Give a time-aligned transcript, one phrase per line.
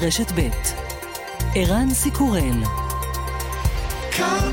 [0.00, 0.48] רשת ב'
[1.54, 2.64] ערן סיקורל
[4.12, 4.52] כאן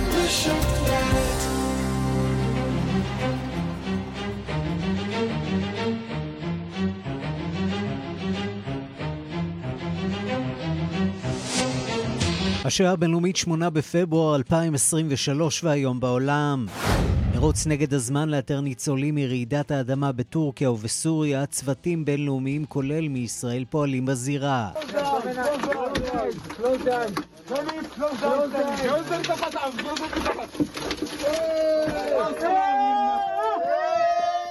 [12.66, 16.66] השעה הבינלאומית 8 בפברואר 2023 והיום בעולם.
[17.36, 24.70] מרוץ נגד הזמן לאתר ניצולים מרעידת האדמה בטורקיה ובסוריה, צוותים בינלאומיים כולל מישראל פועלים בזירה.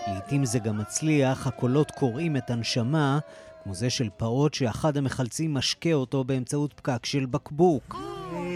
[0.06, 3.18] לעתים זה גם מצליח, הקולות קוראים את הנשמה,
[3.62, 7.96] כמו זה של פעוט שאחד המחלצים משקה אותו באמצעות פקק של בקבוק.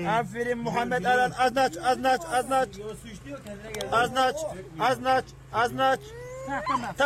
[0.07, 1.77] Az aç,
[4.79, 6.01] az aç, az aç.
[6.89, 7.01] Az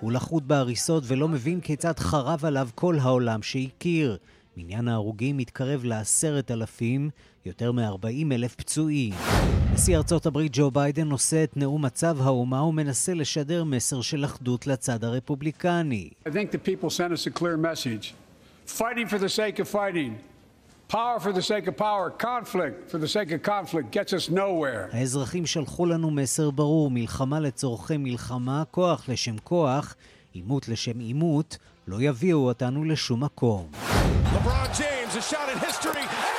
[0.00, 4.16] הוא לחוט בהריסות ולא מבין כיצד חרב עליו כל העולם שהכיר.
[4.56, 7.10] מניין ההרוגים מתקרב לעשרת אלפים,
[7.46, 9.14] יותר מ-40 אלף פצועים.
[9.72, 14.66] נשיא ארצות הברית ג'ו ביידן נושא את נאום מצב האומה ומנסה לשדר מסר של אחדות
[14.66, 16.10] לצד הרפובליקני.
[16.26, 18.14] I think the people sent us a clear message.
[18.66, 20.33] Fighting for the sake of fighting.
[20.88, 24.88] Power for the sake of power, conflict for the sake of conflict gets us nowhere.
[24.92, 29.94] האזרחים שלחו לנו מסר ברור, מלחמה לצורכי מלחמה, כוח לשם כוח,
[30.32, 33.70] עימות לשם עימות, לא יביאו אותנו לשום מקום.
[33.72, 36.33] LeBron James, a shot in history.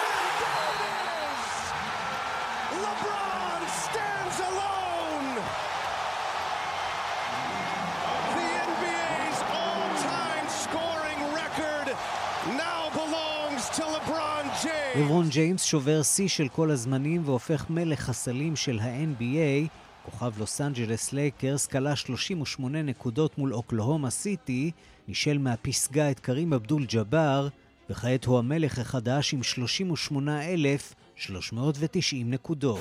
[14.99, 19.67] לברון ג'יימס שובר שיא של כל הזמנים והופך מלך הסלים של ה-NBA.
[20.05, 24.71] כוכב לוס אנג'לס לייקרס קלע 38 נקודות מול אוקלהומה סיטי,
[25.07, 27.47] נישל מהפסגה את קרים אבדול ג'אבר,
[27.89, 32.79] וכעת הוא המלך החדש עם 38,390 נקודות.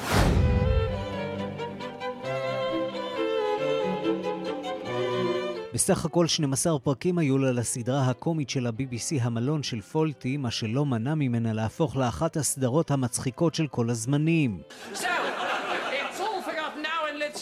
[5.75, 10.87] בסך הכל 12 פרקים היו לה לסדרה הקומית של ה-BBC המלון של פולטי, מה שלא
[10.87, 14.63] מנע ממנה להפוך לאחת הסדרות המצחיקות של כל הזמנים.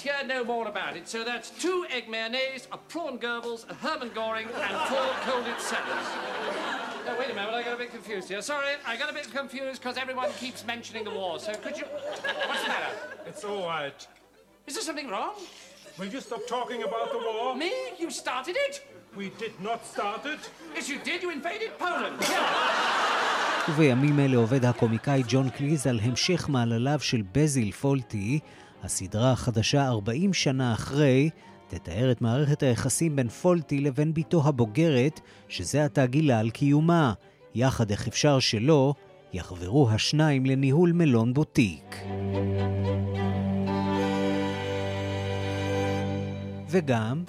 [0.06, 1.04] hear no more about it.
[1.14, 6.08] So that's two egg mayonnaise, a prawn Goebbels, a Herman Goring, and four colded salads.
[7.08, 8.42] Oh, wait a minute, I got a bit confused here.
[8.52, 11.32] Sorry, I got a bit confused because everyone keeps mentioning the war.
[11.46, 11.86] So could you...
[12.48, 12.92] What's the matter?
[13.30, 14.00] It's all right.
[14.68, 15.34] Is there something wrong?
[15.98, 17.54] Will you stop talking about the war?
[17.54, 17.70] Me?
[17.98, 18.74] You started it?
[19.14, 20.42] We did not start it.
[20.74, 21.22] Yes, you did.
[21.22, 22.24] You invaded Poland.
[23.68, 28.38] ובימים אלה עובד הקומיקאי ג'ון קליז על המשך מעלליו של בזיל פולטי.
[28.82, 31.30] הסדרה החדשה 40 שנה אחרי
[31.68, 37.12] תתאר את מערכת היחסים בין פולטי לבין בתו הבוגרת, שזה עתה גילה על קיומה.
[37.54, 38.94] יחד איך אפשר שלא,
[39.32, 41.96] יחברו השניים לניהול מלון בוטיק.
[46.72, 47.24] וגם...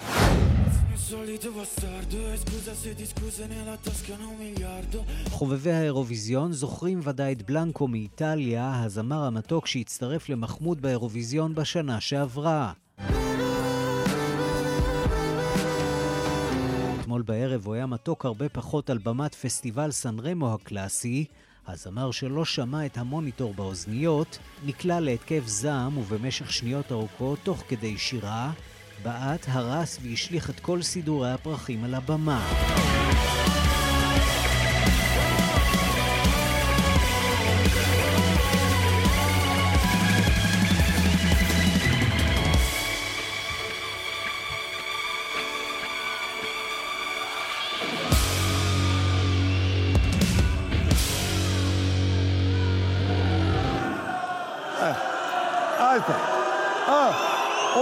[5.30, 12.72] חובבי האירוויזיון זוכרים ודאי את בלנקו מאיטליה, הזמר המתוק שהצטרף למחמוד באירוויזיון בשנה שעברה.
[17.00, 21.24] אתמול בערב הוא היה מתוק הרבה פחות על במת פסטיבל סן רמו הקלאסי.
[21.66, 28.52] הזמר שלא שמע את המוניטור באוזניות נקלע להתקף זעם ובמשך שניות ארוכות, תוך כדי שירה,
[29.04, 32.40] בעט, הרס והשליך את כל סידורי הפרחים על הבמה.
[55.94, 56.16] Alta.
[56.88, 57.12] Ah,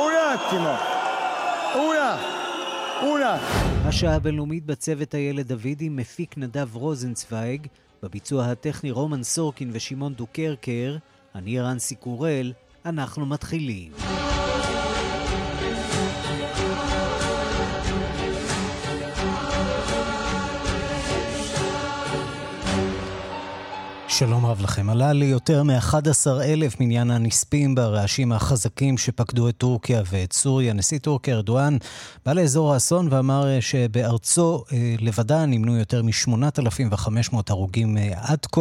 [0.03, 0.92] un attimo.
[1.75, 2.17] אונה!
[3.03, 3.39] אונה!
[3.89, 7.67] השעה הבינלאומית בצוות הילד דוידי מפיק נדב רוזנצוויג,
[8.03, 10.97] בביצוע הטכני רומן סורקין ושמעון דוקרקר,
[11.35, 12.53] אני רנסי קורל,
[12.85, 13.93] אנחנו מתחילים.
[24.13, 24.91] שלום רב לכם.
[24.91, 30.73] עלה ליותר מ-11 אלף מניין הנספים ברעשים החזקים שפקדו את טורקיה ואת סוריה.
[30.73, 31.77] נשיא טורקיה ארדואן
[32.27, 38.61] בא לאזור האסון ואמר אה, שבארצו אה, לבדה נמנו יותר מ-8,500 הרוגים אה, עד כה.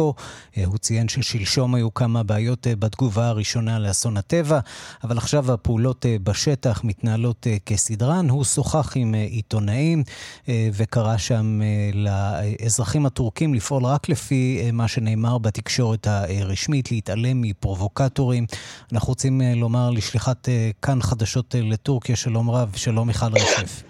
[0.66, 4.60] הוא ציין ששלשום היו כמה בעיות בתגובה הראשונה לאסון הטבע,
[5.04, 8.28] אבל עכשיו הפעולות בשטח מתנהלות כסדרן.
[8.28, 10.02] הוא שוחח עם עיתונאים
[10.48, 11.60] וקרא שם
[11.94, 18.44] לאזרחים הטורקים לפעול רק לפי מה שנאמר בתקשורת הרשמית, להתעלם מפרובוקטורים.
[18.92, 23.82] אנחנו רוצים אה, לומר לשליחת אה, כאן חדשות אה, לטורקיה, שלום רב, שלום מיכל רשף.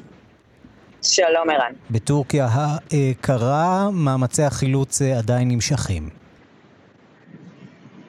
[1.03, 1.73] שלום ערן.
[1.91, 6.09] בטורקיה הקרה, מאמצי החילוץ עדיין נמשכים.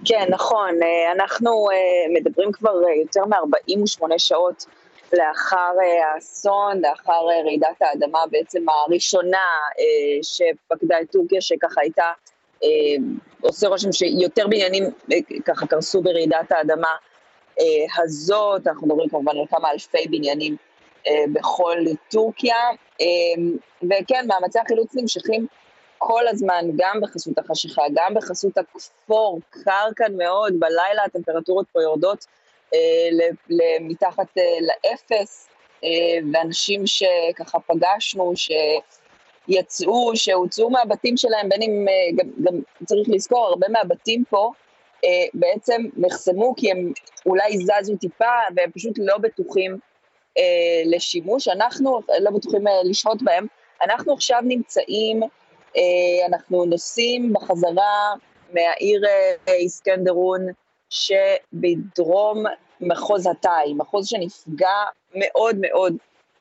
[0.06, 0.69] כן, נכון.
[1.16, 1.68] אנחנו
[2.13, 4.66] מדברים כבר יותר מ-48 שעות
[5.13, 5.72] לאחר
[6.16, 9.48] האסון, לאחר רעידת האדמה בעצם הראשונה
[10.22, 12.06] שפקדה את טורקיה, שככה הייתה
[13.44, 16.88] עושה רושם שיותר בניינים אה, ככה קרסו ברעידת האדמה
[17.60, 20.56] אה, הזאת, אנחנו מדברים כמובן על כמה אלפי בניינים
[21.34, 21.78] בכל
[22.12, 22.56] טורקיה,
[23.84, 25.48] וכן, מאמצי החילוץ נמשכים
[25.98, 32.25] כל הזמן, גם בחסות החשיכה, גם בחסות הכפור, קר כאן מאוד, בלילה הטמפרטורות פה יורדות
[33.81, 35.50] מתחת לאפס,
[36.34, 38.51] ואנשים שככה פגשנו, ש...
[39.48, 44.51] יצאו, שהוצאו מהבתים שלהם, בין אם, אה, גם, גם צריך לזכור, הרבה מהבתים פה
[45.06, 46.92] אה, בעצם נחסמו כי הם
[47.25, 49.78] אולי זזו טיפה והם פשוט לא בטוחים
[50.38, 51.48] אה, לשימוש.
[51.48, 53.48] אנחנו לא בטוחים אה, לשהות בהם.
[53.81, 55.24] אנחנו עכשיו נמצאים,
[55.78, 58.13] אה, אנחנו נוסעים בחזרה
[58.54, 59.01] מהעיר
[59.48, 60.42] אה, איסקנדרון
[60.90, 62.44] שבדרום
[62.81, 64.84] מחוז התאי, מחוז שנפגע
[65.16, 65.95] מאוד מאוד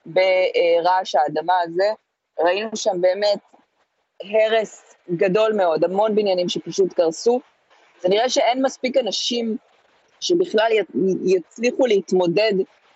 [0.07, 1.93] ברעש האדמה הזה.
[2.41, 3.39] ראינו שם באמת
[4.21, 7.41] הרס גדול מאוד, המון בניינים שפשוט קרסו.
[8.01, 9.57] זה נראה שאין מספיק אנשים
[10.21, 10.73] שבכלל
[11.25, 12.53] יצליחו להתמודד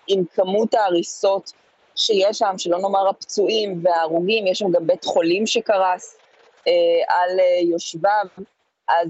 [0.07, 1.51] עם כמות ההריסות
[1.95, 6.17] שיש שם, שלא נאמר הפצועים וההרוגים, יש שם גם בית חולים שקרס
[6.67, 6.71] אה,
[7.07, 8.25] על אה, יושביו,
[8.89, 9.09] אז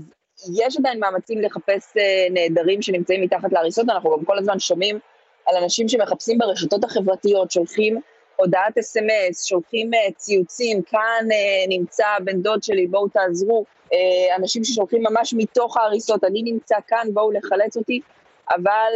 [0.56, 5.00] יש עדיין מאמצים לחפש אה, נעדרים שנמצאים מתחת להריסות, אנחנו גם כל הזמן שומעים
[5.46, 8.02] על אנשים שמחפשים ברשתות החברתיות, שולחים
[8.38, 13.96] הודעת אס.אם.אס, שולחים uh, ציוצים, כאן uh, נמצא בן דוד שלי, בואו תעזרו, uh,
[14.36, 18.02] אנשים ששולחים ממש מתוך ההריסות, אני נמצא כאן, בואו לחלץ אותי,
[18.50, 18.92] אבל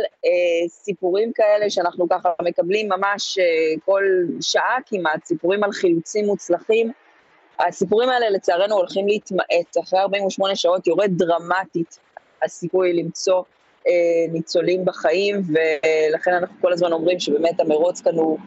[0.67, 3.37] סיפורים כאלה שאנחנו ככה מקבלים ממש
[3.85, 4.03] כל
[4.41, 6.91] שעה כמעט, סיפורים על חילוצים מוצלחים,
[7.59, 11.99] הסיפורים האלה לצערנו הולכים להתמעט, אחרי 48 שעות יורד דרמטית
[12.43, 13.43] הסיכוי למצוא
[14.31, 18.39] ניצולים בחיים, ולכן אנחנו כל הזמן אומרים שבאמת המרוץ כאן הוא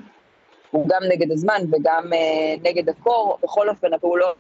[0.75, 4.37] הוא גם נגד הזמן וגם uh, נגד הקור, בכל אופן הפעולות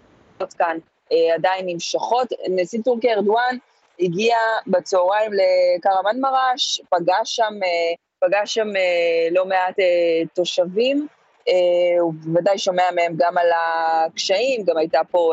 [0.58, 0.76] כאן
[1.10, 2.28] uh, עדיין נמשכות.
[2.48, 3.56] נשיא טורקיה ארדואן
[4.00, 4.36] הגיע
[4.66, 11.06] בצהריים לקרמן מרש, פגש שם, uh, פגש שם uh, לא מעט uh, תושבים,
[11.48, 11.52] uh,
[12.00, 15.32] הוא בוודאי שומע מהם גם על הקשיים, גם הייתה פה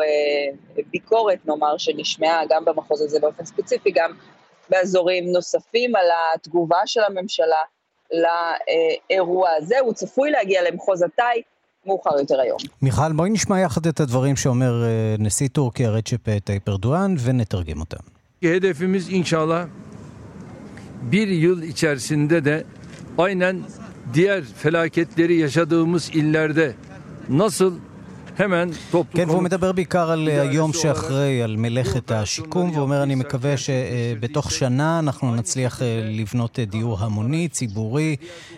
[0.75, 4.11] uh, ביקורת, נאמר, שנשמעה גם במחוז הזה באופן ספציפי, גם
[4.69, 7.61] באזורים נוספים על התגובה של הממשלה.
[8.13, 9.79] לאירוע הזה.
[9.79, 11.41] הוא צפוי להגיע למחוז התאי
[11.85, 12.57] מאוחר יותר היום.
[12.81, 18.03] מיכל, בואי נשמע יחד את הדברים שאומר אה, נשיא טורקיה רג'פ טאיפ ארדואן ונתרגם אותם.
[18.43, 19.67] Hedefimiz inşallah
[21.01, 22.63] bir yıl içerisinde de
[23.17, 23.59] aynen
[24.13, 26.75] diğer felaketleri yaşadığımız illerde
[27.29, 27.73] nasıl
[29.13, 34.51] כן, והוא מדבר בעיקר על היום שאחרי, על מלאכת השיקום, והוא אומר, אני מקווה שבתוך
[34.51, 38.15] שנה אנחנו נצליח אה, לבנות אה, דיור המוני, ציבורי,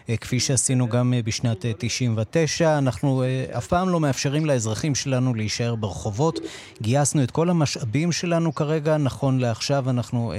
[0.09, 2.77] אה, כפי שעשינו גם בשנת 99.
[2.77, 3.24] אנחנו
[3.57, 6.39] אף פעם לא מאפשרים לאזרחים שלנו להישאר ברחובות.
[6.81, 10.34] גייסנו את כל המשאבים שלנו כרגע, נכון לעכשיו אנחנו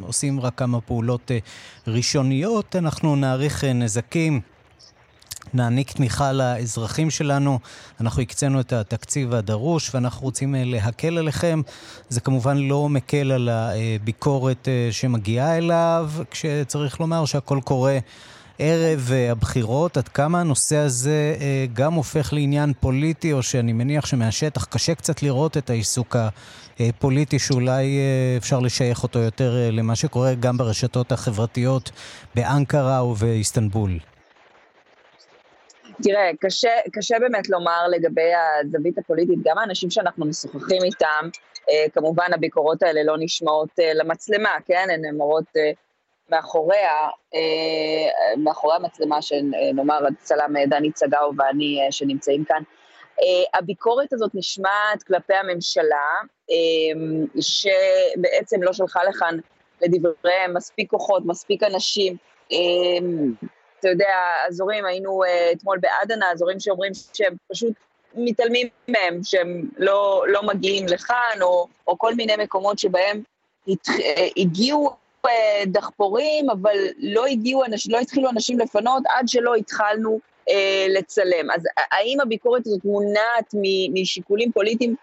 [0.00, 1.30] עושים רק כמה פעולות
[1.86, 4.55] ראשוניות, אנחנו נעריך נזקים.
[5.56, 7.58] נעניק תמיכה לאזרחים שלנו.
[8.00, 11.60] אנחנו הקצינו את התקציב הדרוש ואנחנו רוצים אה, להקל עליכם.
[12.08, 17.98] זה כמובן לא מקל על הביקורת אה, שמגיעה אליו, כשצריך לומר שהכל קורה
[18.58, 19.96] ערב אה, הבחירות.
[19.96, 21.36] עד כמה הנושא הזה
[21.72, 26.16] גם הופך לעניין פוליטי, או שאני מניח שמהשטח קשה קצת לראות את העיסוק
[26.80, 27.98] הפוליטי, שאולי
[28.36, 31.90] אפשר לשייך אותו יותר למה שקורה גם ברשתות החברתיות
[32.34, 33.98] באנקרה ובאיסטנבול.
[36.02, 41.28] תראה, קשה, קשה באמת לומר לגבי הזווית הפוליטית, גם האנשים שאנחנו משוחחים איתם,
[41.70, 44.88] אה, כמובן הביקורות האלה לא נשמעות אה, למצלמה, כן?
[44.90, 45.70] הן נאמרות אה,
[46.30, 47.08] מאחוריה,
[48.36, 52.62] מאחורי המצלמה שנאמר הצלם דני צגאו ואני שנמצאים כאן,
[53.54, 56.08] הביקורת הזאת נשמעת כלפי הממשלה,
[57.40, 59.38] שבעצם לא שלחה לכאן
[59.82, 62.16] לדבריהם מספיק כוחות, מספיק אנשים.
[63.86, 64.14] אתה יודע,
[64.48, 65.20] אזורים, היינו
[65.52, 67.72] אתמול באדנה, אזורים שאומרים שהם פשוט
[68.14, 73.22] מתעלמים מהם, שהם לא, לא מגיעים לכאן, או, או כל מיני מקומות שבהם
[73.68, 73.88] הת,
[74.36, 74.90] הגיעו
[75.26, 81.50] אה, דחפורים, אבל לא הגיעו, לא התחילו אנשים לפנות עד שלא התחלנו אה, לצלם.
[81.50, 83.54] אז האם הביקורת הזאת מונעת
[83.92, 84.94] משיקולים פוליטיים?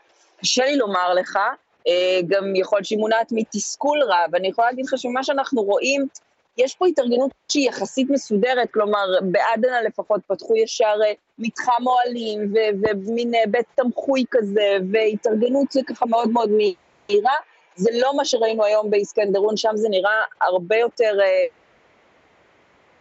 [0.41, 1.39] קשה לי לומר לך,
[1.87, 4.35] אה, גם יכול להיות שהיא מונעת מתסכול רב.
[4.35, 6.07] אני יכולה להגיד לך שמה שאנחנו רואים,
[6.57, 13.35] יש פה התארגנות שהיא יחסית מסודרת, כלומר, בעדנה לפחות פתחו ישר אה, מתחם אוהלים ומין
[13.35, 17.35] אה, בית תמחוי כזה, והתארגנות זה ככה מאוד מאוד מהירה.
[17.75, 21.25] זה לא מה שראינו היום באיסקנדרון, שם זה נראה הרבה יותר, אה,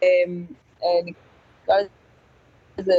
[0.02, 0.09] אה,
[0.82, 1.76] אה, נקרא
[2.78, 2.94] לזה,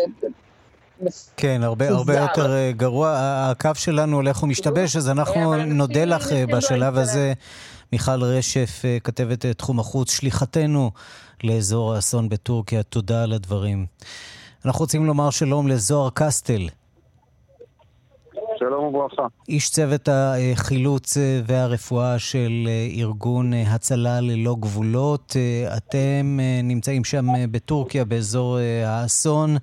[1.38, 3.16] כן, הרבה, הרבה יותר גרוע.
[3.52, 7.34] הקו שלנו הולך ומשתבש, אז אנחנו נודה לך בשלב הזה.
[7.94, 10.92] מיכל רשף, כתבת תחום החוץ, שליחתנו
[11.44, 13.86] לאזור האסון בטורקיה, תודה על הדברים.
[14.66, 16.68] אנחנו רוצים לומר שלום לזוהר קסטל.
[18.60, 19.22] שלום וברכה.
[19.50, 25.36] איש צוות החילוץ והרפואה של ארגון הצלה ללא גבולות.
[25.78, 29.58] אתם נמצאים שם בטורקיה, באזור האסון.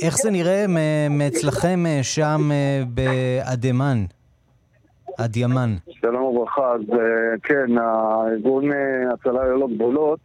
[0.00, 0.64] איך זה נראה
[1.10, 2.50] מאצלכם שם
[2.88, 4.04] באדמן?
[5.24, 5.70] אדיאמן.
[5.90, 6.72] שלום וברכה.
[6.72, 6.80] אז
[7.42, 8.64] כן, הארגון
[9.12, 10.18] הצלה ללא גבולות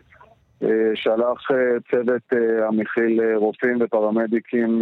[0.95, 4.81] שלח אה, צוות אה, המכיל אה, רופאים ופרמדיקים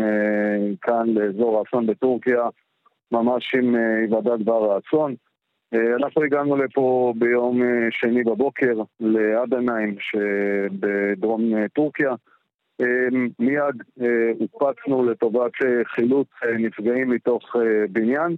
[0.81, 2.41] כאן לאזור האסון בטורקיה,
[3.11, 5.15] ממש עם היוודע דבר האסון.
[5.73, 12.15] אנחנו הגענו לפה ביום שני בבוקר לאדניים שבדרום טורקיה.
[13.39, 13.75] מיד
[14.39, 15.51] הוקפצנו לטובת
[15.95, 16.27] חילוץ
[16.59, 17.55] נפגעים מתוך
[17.89, 18.35] בניין.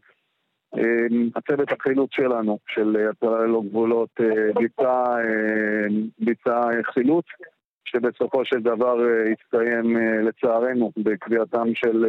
[1.36, 5.88] הצוות החילוץ שלנו, של הצלה ללא גבולות, אה, ביצע, אה,
[6.20, 6.62] ביצע
[6.94, 7.26] חילוץ,
[7.86, 12.06] שבסופו של דבר אה, הסתיים לצערנו בקביעתם של,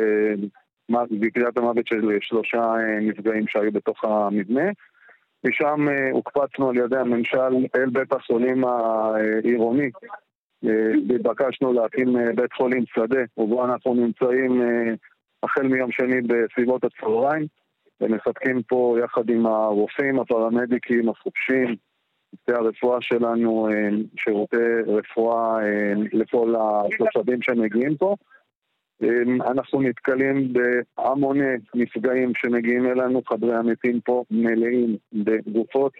[0.90, 2.62] בקביעת המוות של שלושה
[3.00, 4.71] נפגעים שהיו בתוך המבנה.
[5.47, 9.90] משם הוקפצנו על ידי הממשל אל בית החולים העירוני.
[11.14, 14.62] התבקשנו להקים בית חולים שדה, ובו אנחנו נמצאים
[15.42, 17.47] החל מיום שני בסביבות הצהריים.
[18.00, 21.76] ומספקים פה יחד עם הרופאים, הפרמדיקים, החופשים,
[22.36, 28.16] צוותי הרפואה שלנו, אה, שירותי רפואה אה, לכל התושבים שמגיעים פה.
[29.02, 35.92] אה, אנחנו נתקלים בהמוני נפגעים שמגיעים אלינו, חדרי המתים פה מלאים בגופות.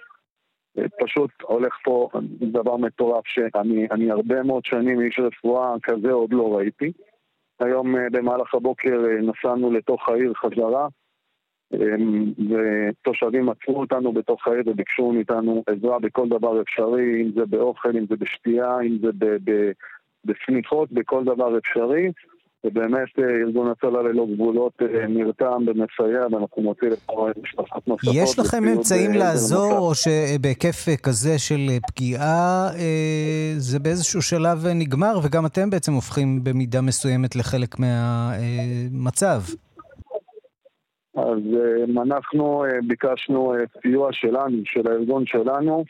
[1.01, 2.09] פשוט הולך פה
[2.41, 6.93] דבר מטורף שאני הרבה מאוד שנים איש רפואה כזה עוד לא ראיתי.
[7.61, 10.89] היום במהלך הבוקר נסענו לתוך העיר חזרה,
[11.73, 18.07] ותושבים עצרו אותנו בתוך העיר וביקשו מאיתנו עזרה בכל דבר אפשרי, אם זה באוכל, אם
[18.09, 19.11] זה בשתייה, אם זה
[20.25, 22.11] בסמיכות, בכל דבר אפשרי.
[22.65, 28.15] ובאמת אה, ארגון הצלה ללא גבולות אה, נרתם ומסייע, ואנחנו נוציא לפה משפחות נוספות.
[28.15, 32.69] יש לכם אמצעים אה, לעזור, או שבהיקף כזה של פגיעה
[33.57, 39.41] זה באיזשהו שלב נגמר, וגם אתם בעצם הופכים במידה מסוימת לחלק מהמצב?
[41.17, 45.85] אז אה, אנחנו אה, ביקשנו אה, סיוע שלנו, של הארגון שלנו,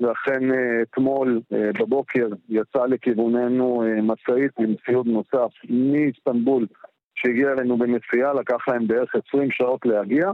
[0.00, 0.40] ואכן
[0.82, 6.66] אתמול בבוקר יצא לכיווננו משאית עם ציוד נוסף מאיסטנבול
[7.14, 10.30] שהגיע אלינו בנסיעה, לקח להם בערך 20 שעות להגיע.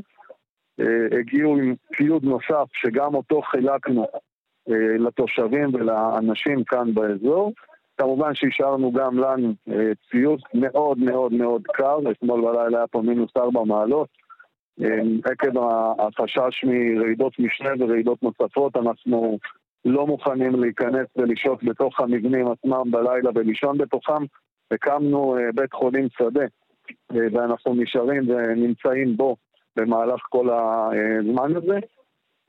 [1.21, 4.07] הגיעו עם ציוד נוסף שגם אותו חילקנו
[4.99, 7.53] לתושבים ולאנשים כאן באזור.
[7.99, 9.55] כמובן שהשארנו גם לנו
[10.11, 14.09] ציוד מאוד מאוד מאוד קר, אתמול בלילה היה פה מינוס 4 מעלות.
[15.25, 15.59] עקב
[15.99, 19.39] החשש מרעידות משנה ורעידות נוספות, אנחנו
[19.85, 24.25] לא מוכנים להיכנס ולשהות בתוך המבנים עצמם בלילה ולישון בתוכם.
[24.71, 26.45] הקמנו אה, בית חולים שדה,
[27.13, 29.37] אה, ואנחנו נשארים ונמצאים בו
[29.77, 31.79] במהלך כל הזמן הזה.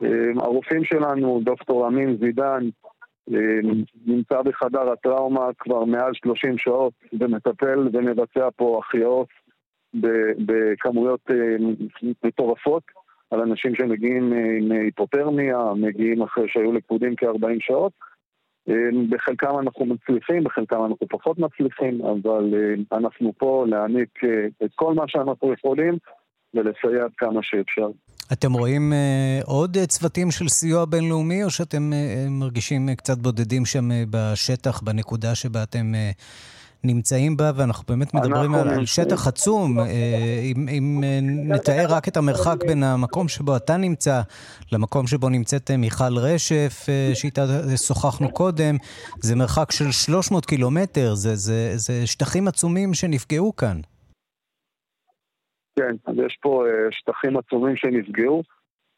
[0.04, 2.70] אה, הרופאים שלנו, דוקטור אמין זידן,
[4.06, 9.28] נמצא בחדר הטראומה כבר מעל 30 שעות ומטפל ומבצע פה החייאות
[10.46, 11.56] בכמויות אה,
[12.24, 12.84] מטורפות
[13.32, 17.92] על אנשים שמגיעים אה, עם היפותרמיה, מגיעים אחרי שהיו לקודים כ-40 שעות.
[18.70, 18.76] אה,
[19.10, 22.54] בחלקם אנחנו מצליחים, בחלקם אנחנו פחות מצליחים, אבל
[22.92, 24.20] אנחנו פה להעניק
[24.64, 25.98] את כל מה שאנחנו יכולים
[26.54, 27.88] ולסייע עד כמה שאפשר.
[28.34, 28.94] אתם רואים
[29.46, 31.90] עוד צוותים של סיוע בינלאומי, או שאתם
[32.30, 35.92] מרגישים קצת בודדים שם בשטח, בנקודה שבה אתם
[36.84, 39.80] נמצאים בה, ואנחנו באמת מדברים על, על שטח עצום.
[39.80, 39.86] אה,
[40.44, 41.20] אם, אם אה,
[41.56, 44.22] נתאר רק את המרחק בין המקום שבו אתה נמצא
[44.72, 46.74] למקום שבו נמצאת מיכל רשף,
[47.14, 47.42] שאיתה
[47.88, 48.76] שוחחנו קודם,
[49.20, 53.78] זה מרחק של 300 קילומטר, זה, זה, זה שטחים עצומים שנפגעו כאן.
[55.80, 58.44] כן, אז יש פה שטחים עצומים שנפגעו.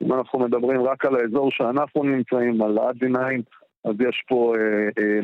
[0.04, 3.08] אם אנחנו מדברים רק על האזור שאנחנו נמצאים, על עד 9
[3.86, 5.20] אז יש פה אה, אה,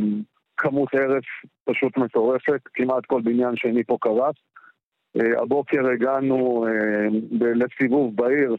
[0.60, 1.24] כמות הרס
[1.66, 4.36] פשוט מטורפת, כמעט כל בניין שני פה קרס.
[5.18, 7.08] אה, הבוקר הגענו אה,
[7.56, 8.56] לסיבוב בעיר,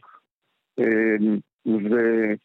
[0.79, 1.15] אה,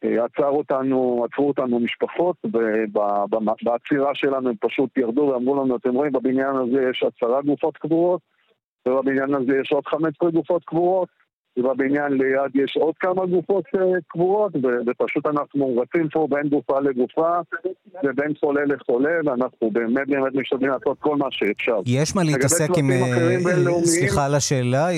[0.02, 6.90] ועצר אותנו, אותנו משפחות, ובעצירה שלנו הם פשוט ירדו ואמרו לנו, אתם רואים, בבניין הזה
[6.90, 8.20] יש עשרה גופות קבורות,
[8.88, 11.08] ובבניין הזה יש עוד חמש גופות קבורות.
[11.56, 14.52] ובבניין ליד יש עוד כמה גופות אה, קבורות,
[14.86, 17.28] ופשוט אנחנו רצים פה בין גופה לגופה
[18.04, 21.80] ובין חולה לחולה, ואנחנו באמת באמת משתדלים לעשות כל מה שאפשר.
[21.86, 22.90] יש מה להתעסק עם...
[22.90, 24.88] אה, סליחה על השאלה,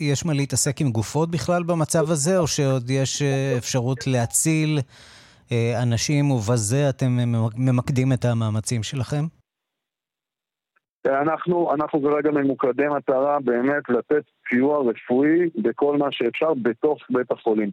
[0.00, 4.78] יש מה להתעסק עם גופות בכלל במצב הזה, או שעוד יש אה, אפשרות להציל
[5.82, 7.18] אנשים ובזה אתם
[7.56, 9.24] ממקדים את המאמצים שלכם?
[11.06, 17.70] אנחנו, אנחנו כרגע ממוקדי מטרה באמת לתת סיוע רפואי בכל מה שאפשר בתוך בית החולים.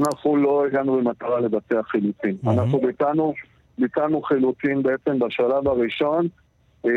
[0.00, 2.34] אנחנו לא הגענו במטרה לבצע חילוצים.
[2.44, 2.50] Mm-hmm.
[2.50, 3.34] אנחנו ביצענו,
[3.78, 6.26] ביצענו חילוצים בעצם בשלב הראשון,
[6.86, 6.90] אה,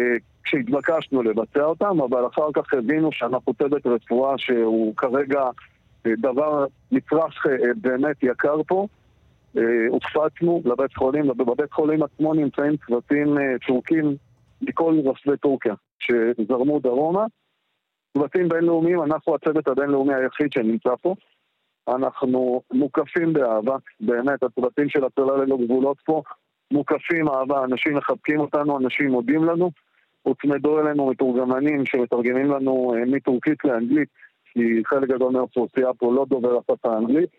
[0.44, 5.42] כשהתבקשנו לבצע אותם, אבל אחר כך הבינו שאנחנו צוות רפואה שהוא כרגע
[6.06, 8.88] אה, דבר מצרך אה, באמת יקר פה.
[9.58, 14.16] אה, הוקפצנו לבית חולים, בבית חולים עצמו נמצאים צוותים אה, טורקים
[14.62, 17.25] מכל רחבי טורקיה שזרמו דרומה.
[18.18, 21.15] צוותים בינלאומיים, אנחנו הצוות הבינלאומי היחיד שנמצא פה.
[21.88, 26.22] אנחנו מוקפים באהבה, באמת, הצוותים של הצלה ללא גבולות פה
[26.72, 29.72] מוקפים אהבה, אנשים מחבקים אותנו, אנשים מודים לנו.
[30.22, 34.10] הוצמדו אלינו מתורגמנים שמתרגמים לנו אה, מטורקית לאנגלית,
[34.46, 37.30] כי חלק גדול מהאוכלוסייה פה לא דובר השפה האנגלית.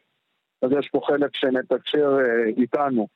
[0.62, 3.06] אז יש פה חלק שמתקשר אה, איתנו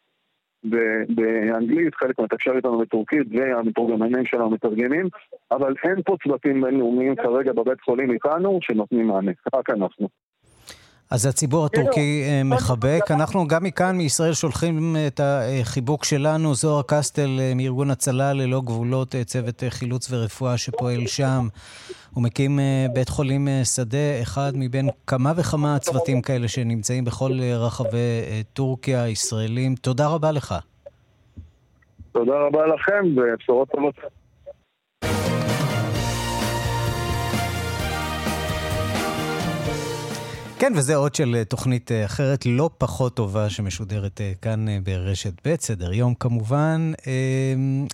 [1.09, 5.09] באנגלית, חלק מתקשר איתנו בטורקית והמתורגמנים שלנו מתרגמים,
[5.51, 10.09] אבל אין פה צוותים בינלאומיים כרגע בבית חולים איתנו שנותנים מענה, רק אנחנו.
[11.11, 13.11] אז הציבור הטורקי אה, מחבק.
[13.11, 16.55] אנחנו גם מכאן, מישראל, שולחים את החיבוק שלנו.
[16.55, 21.49] זוהר קסטל אה, מארגון הצלה ללא גבולות, אה, צוות חילוץ ורפואה שפועל שם.
[22.15, 22.59] הוא מקים
[22.93, 29.75] בית חולים שדה, אחד מבין כמה וכמה צוותים כאלה שנמצאים בכל רחבי טורקיה, ישראלים.
[29.75, 30.55] תודה רבה לך.
[32.13, 33.95] תודה רבה לכם, ובשורות טובות.
[40.59, 45.33] כן, וזה עוד של אה, תוכנית אה, אחרת, לא פחות טובה, שמשודרת אה, כאן ברשת
[45.45, 46.93] ב', סדר יום כמובן.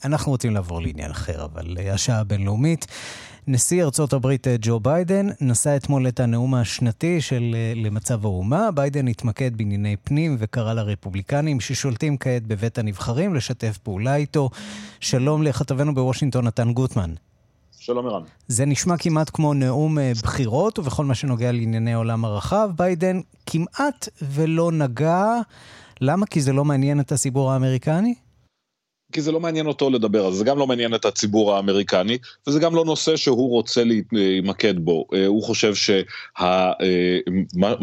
[0.04, 2.86] אנחנו רוצים לעבור לעניין אחר, אבל השעה הבינלאומית.
[3.46, 8.70] נשיא ארצות הברית ג'ו ביידן נשא אתמול את הנאום השנתי של למצב האומה.
[8.70, 14.50] ביידן התמקד בענייני פנים וקרא לרפובליקנים ששולטים כעת בבית הנבחרים לשתף פעולה איתו.
[15.00, 17.14] שלום לכתבנו בוושינגטון, נתן גוטמן.
[17.84, 18.22] שלום ערן.
[18.48, 24.08] זה נשמע כמעט כמו נאום אה, בחירות, ובכל מה שנוגע לענייני העולם הרחב, ביידן כמעט
[24.22, 25.26] ולא נגע.
[26.00, 26.26] למה?
[26.26, 28.14] כי זה לא מעניין את הציבור האמריקני?
[29.12, 32.18] כי זה לא מעניין אותו לדבר על זה, זה גם לא מעניין את הציבור האמריקני,
[32.46, 35.06] וזה גם לא נושא שהוא רוצה להתמקד בו.
[35.14, 36.72] אה, הוא חושב שמה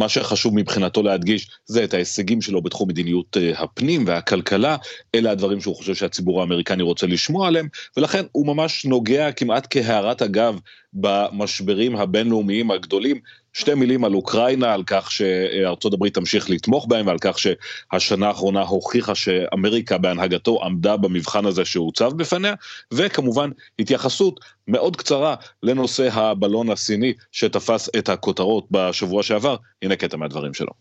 [0.02, 4.76] אה, שחשוב מבחינתו להדגיש זה את ההישגים שלו בתחום מדיניות אה, הפנים והכלכלה,
[5.15, 10.22] אלה הדברים שהוא חושב שהציבור האמריקני רוצה לשמוע עליהם, ולכן הוא ממש נוגע כמעט כהערת
[10.22, 10.60] אגב
[10.93, 13.19] במשברים הבינלאומיים הגדולים
[13.54, 18.62] שתי מילים על אוקראינה, על כך שארצות הברית תמשיך לתמוך בהם ועל כך שהשנה האחרונה
[18.62, 22.54] הוכיחה שאמריקה בהנהגתו עמדה במבחן הזה שהוצב בפניה,
[22.93, 23.49] וכמובן
[23.80, 30.71] התייחסות מאוד קצרה לנושא הבלון הסיני שתפס את הכותרות בשבוע שעבר, הנה קטע מהדברים שלו.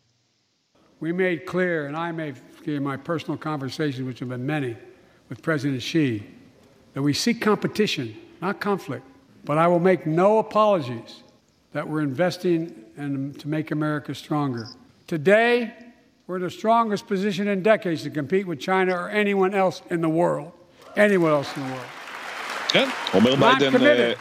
[1.00, 4.74] We made clear, and I made in my personal conversations, which have been many,
[5.30, 6.22] with President Xi,
[6.94, 8.06] that we seek competition,
[8.42, 9.04] not conflict.
[9.44, 11.22] But I will make no apologies
[11.72, 14.66] that we're investing in, to make America stronger.
[15.07, 15.72] Today,
[16.27, 20.01] we're in the strongest position in decades to compete with China or anyone else in
[20.01, 20.53] the world.
[20.96, 21.87] Anyone else in the world.
[22.72, 24.18] Ja, onmiddellijk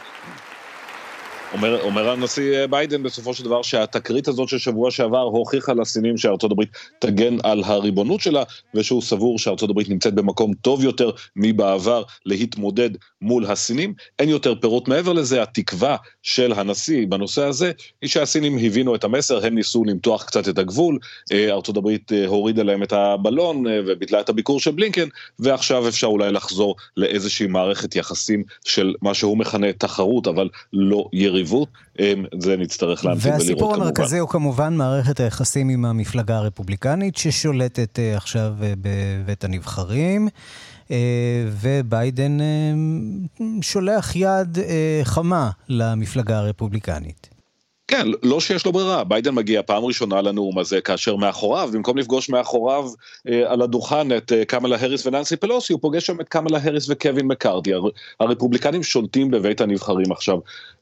[1.52, 6.52] אומר, אומר הנשיא ביידן בסופו של דבר שהתקרית הזאת של שבוע שעבר הוכיחה לסינים שארצות
[6.52, 8.42] הברית תגן על הריבונות שלה
[8.74, 12.90] ושהוא סבור שארצות הברית נמצאת במקום טוב יותר מבעבר להתמודד
[13.22, 13.94] מול הסינים.
[14.18, 19.46] אין יותר פירוט מעבר לזה, התקווה של הנשיא בנושא הזה היא שהסינים הבינו את המסר,
[19.46, 20.98] הם ניסו למתוח קצת את הגבול,
[21.32, 25.08] אה, ארצות הברית אה, הורידה להם את הבלון אה, וביטלה את הביקור של בלינקן
[25.38, 31.68] ועכשיו אפשר אולי לחזור לאיזושהי מערכת יחסים של מה שהוא מכנה תחרות אבל לא יריבות,
[32.38, 33.48] זה נצטרך להמשיך ולראות כמובן.
[33.48, 40.28] והסיפור המרכזי הוא כמובן מערכת היחסים עם המפלגה הרפובליקנית ששולטת עכשיו בבית הנבחרים.
[41.60, 42.38] וביידן
[43.62, 44.58] שולח יד
[45.04, 47.28] חמה למפלגה הרפובליקנית.
[47.88, 52.30] כן, לא שיש לו ברירה, ביידן מגיע פעם ראשונה לנאום הזה, כאשר מאחוריו, במקום לפגוש
[52.30, 52.90] מאחוריו
[53.28, 56.86] אה, על הדוכן את אה, קמלה האריס וננסי פלוסי, הוא פוגש שם את קמלה האריס
[56.90, 57.74] וקווין מקארדי.
[57.74, 57.82] הר,
[58.20, 60.38] הרפובליקנים שולטים בבית הנבחרים עכשיו,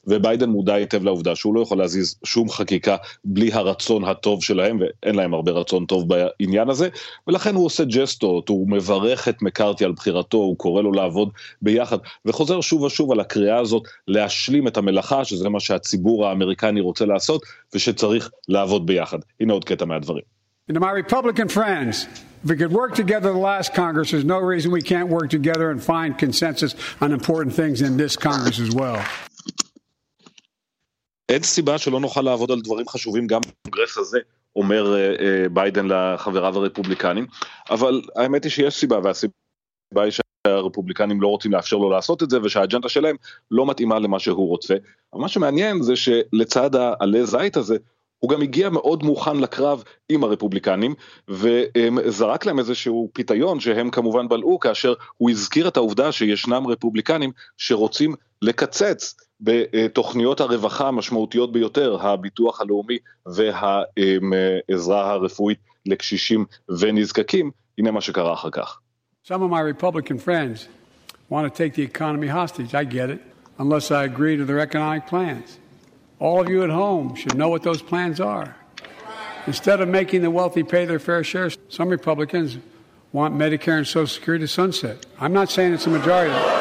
[0.07, 5.15] וביידן מודע היטב לעובדה שהוא לא יכול להזיז שום חקיקה בלי הרצון הטוב שלהם, ואין
[5.15, 6.89] להם הרבה רצון טוב בעניין הזה,
[7.27, 11.29] ולכן הוא עושה ג'סטות, הוא מברך את מקארתי על בחירתו, הוא קורא לו לעבוד
[11.61, 17.05] ביחד, וחוזר שוב ושוב על הקריאה הזאת להשלים את המלאכה, שזה מה שהציבור האמריקני רוצה
[17.05, 17.41] לעשות,
[17.75, 19.17] ושצריך לעבוד ביחד.
[19.39, 20.37] הנה עוד קטע מהדברים.
[20.69, 22.07] And to my Republican friends,
[22.43, 25.71] if we could work together the last Congress, there's no reason we can't work together
[25.71, 29.01] and find consensus on important things in this Congress as well.
[31.29, 34.19] אין סיבה שלא נוכל לעבוד על דברים חשובים גם בקונגרס הזה,
[34.55, 37.25] אומר uh, uh, ביידן לחבריו הרפובליקנים,
[37.69, 39.31] אבל האמת היא שיש סיבה, והסיבה
[39.95, 43.15] היא שהרפובליקנים לא רוצים לאפשר לו לעשות את זה, ושהאג'נדה שלהם
[43.51, 44.75] לא מתאימה למה שהוא רוצה.
[45.13, 47.77] אבל מה שמעניין זה שלצד העלה זית הזה,
[48.19, 50.95] הוא גם הגיע מאוד מוכן לקרב עם הרפובליקנים
[51.29, 58.15] וזרק להם איזשהו פיתיון שהם כמובן בלעו כאשר הוא הזכיר את העובדה שישנם רפובליקנים שרוצים
[58.41, 66.45] לקצץ בתוכניות הרווחה המשמעותיות ביותר, הביטוח הלאומי והעזרה הרפואית לקשישים
[66.79, 68.79] ונזקקים, הנה מה שקרה אחר כך.
[69.23, 70.67] Some of my Republican friends
[71.29, 73.21] want to take the economy hostage, I get it,
[73.59, 75.59] unless I agree to their economic plans.
[76.19, 78.55] All of you at home should know what those plans are.
[79.45, 82.57] Instead of making the wealthy pay their fair share, some Republicans
[83.11, 85.05] want Medicare and Social Security to sunset.
[85.19, 86.56] I'm not saying it's a majority.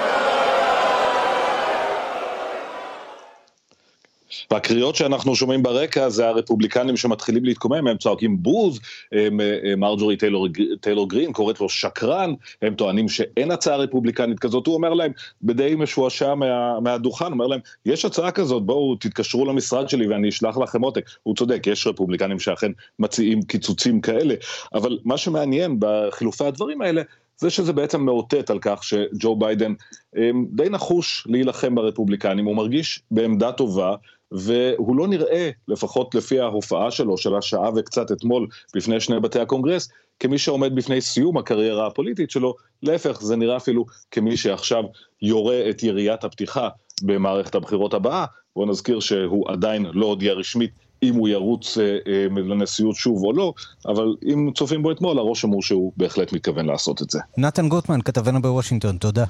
[4.51, 8.81] והקריאות שאנחנו שומעים ברקע זה הרפובליקנים שמתחילים להתקומם, הם צועקים בוז,
[9.15, 9.29] אה,
[9.77, 10.49] מרג'ורי טיילור,
[10.81, 15.75] טיילור גרין קוראת לו שקרן, הם טוענים שאין הצעה רפובליקנית כזאת, הוא אומר להם, בדי
[15.79, 20.83] משועשע מה, מהדוכן, אומר להם, יש הצעה כזאת, בואו תתקשרו למשרד שלי ואני אשלח לכם
[20.83, 21.11] עותק.
[21.23, 24.35] הוא צודק, יש רפובליקנים שאכן מציעים קיצוצים כאלה,
[24.75, 27.03] אבל מה שמעניין בחילופי הדברים האלה,
[27.39, 29.75] זה שזה בעצם מאותת על כך שג'ו ביידן
[30.17, 33.95] אה, די נחוש להילחם ברפובליקנים, הוא מרגיש בעמדה טובה,
[34.33, 39.89] והוא לא נראה, לפחות לפי ההופעה שלו, של השעה וקצת אתמול בפני שני בתי הקונגרס,
[40.21, 44.85] כמי שעומד בפני סיום הקריירה הפוליטית שלו, להפך, זה נראה אפילו כמי שעכשיו
[45.23, 46.69] יורה את יריית הפתיחה
[47.03, 48.25] במערכת הבחירות הבאה.
[48.57, 50.71] בואו נזכיר שהוא עדיין לא הודיע רשמית
[51.03, 53.53] אם הוא ירוץ אה, אה, לנשיאות שוב או לא,
[53.87, 57.21] אבל אם צופים בו אתמול, הרושם הוא שהוא בהחלט מתכוון לעשות את זה.
[57.39, 59.25] נתן גוטמן, כתבנו בוושינגטון, תודה.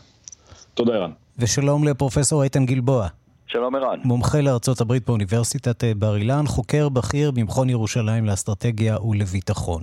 [0.75, 1.11] תודה, ערן.
[1.39, 3.09] ושלום לפרופסור איתן גלבוע.
[3.49, 3.99] שלום ערן.
[4.05, 4.39] מומחה
[4.81, 9.83] הברית באוניברסיטת אה, בר אילן, חוקר בכיר במכון ירושלים לאסטרטגיה ולביטחון.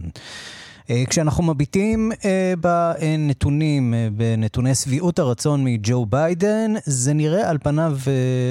[0.89, 7.97] אה, כשאנחנו מביטים אה, בנתונים, בנתוני שביעות הרצון מג'ו ביידן, זה נראה על פניו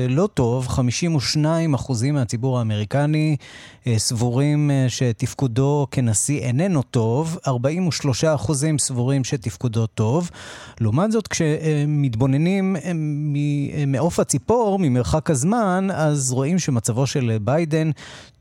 [0.08, 0.68] לא טוב.
[0.68, 1.42] 52%
[2.12, 3.36] מהציבור האמריקני
[3.96, 10.30] סבורים שתפקודו כנשיא איננו טוב, 43% סבורים שתפקודו טוב.
[10.80, 12.76] לעומת זאת, כשמתבוננים
[13.86, 17.90] מעוף הציפור, ממרחק הזמן, אז רואים שמצבו של ביידן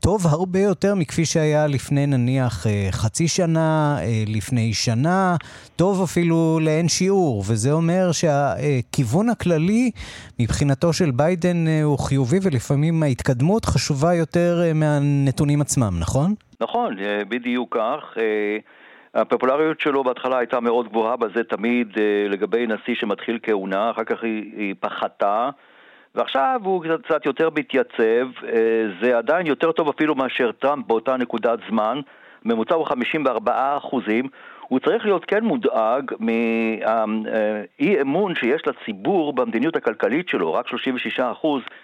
[0.00, 3.98] טוב הרבה יותר מכפי שהיה לפני נניח חצי שנה.
[4.00, 5.36] אה, לפני שנה,
[5.76, 9.90] טוב אפילו לאין שיעור, וזה אומר שהכיוון הכללי
[10.38, 14.72] מבחינתו של ביידן אה, הוא חיובי ולפעמים ההתקדמות חשובה יותר אה,
[15.32, 16.34] מהנתונים עצמם, נכון?
[16.60, 16.96] נכון,
[17.28, 18.16] בדיוק כך.
[19.14, 21.88] הפופולריות שלו בהתחלה הייתה מאוד גבוהה בזה תמיד
[22.28, 25.50] לגבי נשיא שמתחיל כהונה, אחר כך היא, היא פחתה.
[26.14, 28.28] ועכשיו הוא קצת, יותר מתייצב,
[29.02, 32.00] זה עדיין יותר טוב אפילו מאשר טראמפ באותה נקודת זמן,
[32.44, 34.28] הממוצע הוא 54 אחוזים,
[34.68, 41.62] הוא צריך להיות כן מודאג מאי אמון שיש לציבור במדיניות הכלכלית שלו, רק 36 אחוז
[41.62, 41.81] אה,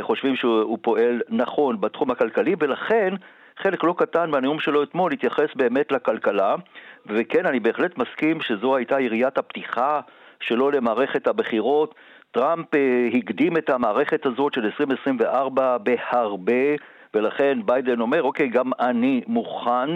[0.00, 3.14] חושבים שהוא פועל נכון בתחום הכלכלי, ולכן
[3.58, 6.54] חלק לא קטן מהנאום שלו אתמול התייחס באמת לכלכלה,
[7.06, 10.00] וכן, אני בהחלט מסכים שזו הייתה יריית הפתיחה
[10.40, 11.94] שלו למערכת הבחירות.
[12.30, 12.66] טראמפ
[13.18, 16.52] הקדים את המערכת הזאת של 2024 בהרבה,
[17.14, 19.90] ולכן ביידן אומר, אוקיי, גם אני מוכן,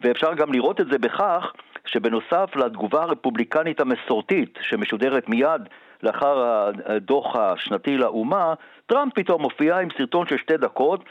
[0.00, 1.52] ואפשר גם לראות את זה בכך
[1.86, 5.62] שבנוסף לתגובה הרפובליקנית המסורתית שמשודרת מיד
[6.02, 8.54] לאחר הדוח השנתי לאומה,
[8.86, 11.04] טראמפ פתאום מופיע עם סרטון של שתי דקות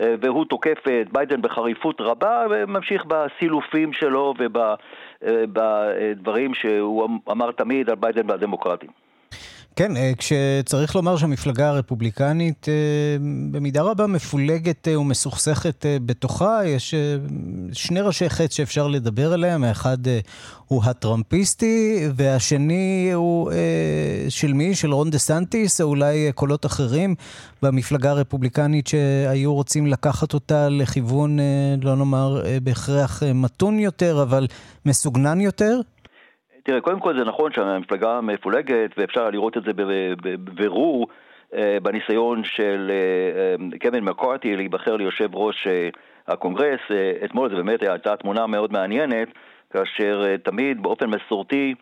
[0.00, 4.34] אה, והוא תוקף את ביידן בחריפות רבה וממשיך בסילופים שלו
[5.22, 9.01] ובדברים שהוא אמר תמיד על ביידן והדמוקרטים.
[9.76, 12.74] כן, אה, כשצריך לומר שהמפלגה הרפובליקנית אה,
[13.50, 16.94] במידה רבה מפולגת אה, ומסוכסכת בתוכה, יש
[17.72, 19.98] שני ראשי חטא שאפשר לדבר עליהם, האחד
[20.68, 23.52] הוא הטראמפיסטי, והשני הוא
[24.28, 24.74] של מי?
[24.74, 27.14] של רון דה סנטיס, או אולי קולות אחרים
[27.62, 31.38] במפלגה הרפובליקנית שהיו רוצים לקחת אותה לכיוון,
[31.82, 34.46] לא נאמר בהכרח מתון יותר, אבל
[34.86, 35.80] מסוגנן יותר?
[36.62, 39.72] תראה, קודם כל זה נכון שהמפלגה מפולגת, ואפשר לראות את זה
[40.22, 41.08] בבירור
[41.54, 45.66] אה, בניסיון של אה, אה, קווין מקארתי להיבחר ליושב ראש
[46.28, 46.80] הקונגרס.
[47.24, 49.28] אתמול זה באמת הייתה תמונה מאוד מעניינת,
[49.72, 51.74] כאשר תמיד באופן מסורתי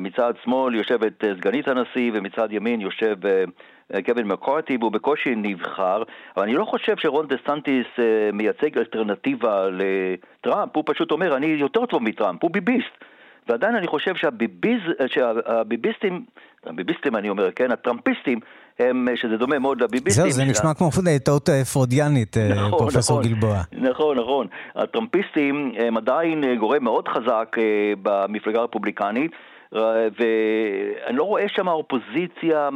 [0.00, 3.16] מצד שמאל יושבת סגנית הנשיא ומצד ימין יושב
[4.04, 6.02] קווין מקארתי והוא בקושי נבחר,
[6.36, 7.86] אבל אני לא חושב שרון דה סנטיס
[8.32, 13.04] מייצג אלטרנטיבה לטראמפ, הוא פשוט אומר אני יותר טוב מטראמפ, הוא ביביסט.
[13.48, 16.24] ועדיין אני חושב שהביביז, שהביביסטים,
[16.66, 18.40] הביביסטים אני אומר, כן, הטראמפיסטים,
[18.78, 20.24] הם, שזה דומה מאוד לביביסטים.
[20.24, 20.90] זהו, זה נשמע כמו
[21.24, 23.60] טעות אה, פרודיאנית, אה, נכון, פרופסור נכון, גלבוע.
[23.72, 24.46] נכון, נכון.
[24.74, 27.56] הטראמפיסטים הם עדיין אה, גורם מאוד חזק
[28.02, 29.30] במפלגה הרפובליקנית.
[30.18, 32.68] ואני לא רואה שם אופוזיציה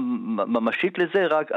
[0.46, 1.50] ממשית לזה, רק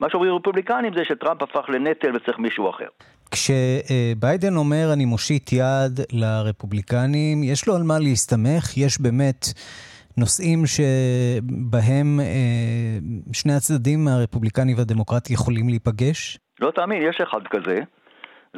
[0.00, 2.86] מה שאומרים רפובליקנים זה שטראמפ הפך לנטל וצריך מישהו אחר.
[3.32, 8.76] כשביידן אומר אני מושיט יד לרפובליקנים, יש לו על מה להסתמך?
[8.76, 9.46] יש באמת
[10.16, 12.98] נושאים שבהם אה,
[13.32, 16.38] שני הצדדים, הרפובליקני והדמוקרטי, יכולים להיפגש?
[16.60, 17.78] לא תאמין, יש אחד כזה.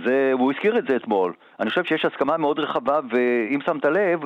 [0.04, 1.32] זה, הוא הזכיר את זה אתמול.
[1.60, 4.20] אני חושב שיש הסכמה מאוד רחבה, ואם שמת לב,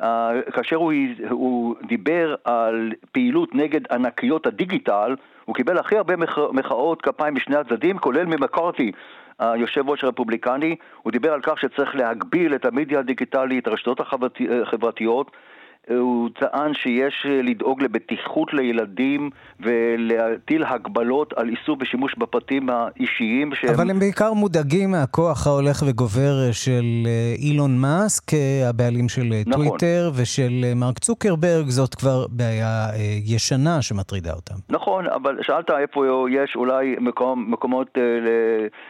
[0.00, 0.04] Uh,
[0.52, 0.92] כאשר הוא,
[1.30, 6.14] הוא דיבר על פעילות נגד ענקיות הדיגיטל, הוא קיבל הכי הרבה
[6.52, 8.92] מחאות כפיים משני הצדדים, כולל ממקארתי,
[9.50, 15.30] היושב ראש הרפובליקני, הוא דיבר על כך שצריך להגביל את המדיה הדיגיטלית, הרשתות החברתיות,
[15.88, 23.74] הוא טען שיש לדאוג לבטיחות לילדים ולהטיל הגבלות על איסור בשימוש בפרטים האישיים שהם...
[23.74, 29.42] אבל הם בעיקר מודאגים מהכוח ההולך וגובר של אה, אילון מאסק, אה, הבעלים של אה,
[29.46, 29.66] נכון.
[29.66, 32.88] טוויטר, ושל מרק צוקרברג, זאת כבר בעיה
[33.26, 34.54] ישנה שמטרידה אותם.
[34.68, 37.98] נכון, אבל שאלת איפה יש אולי מקום, מקומות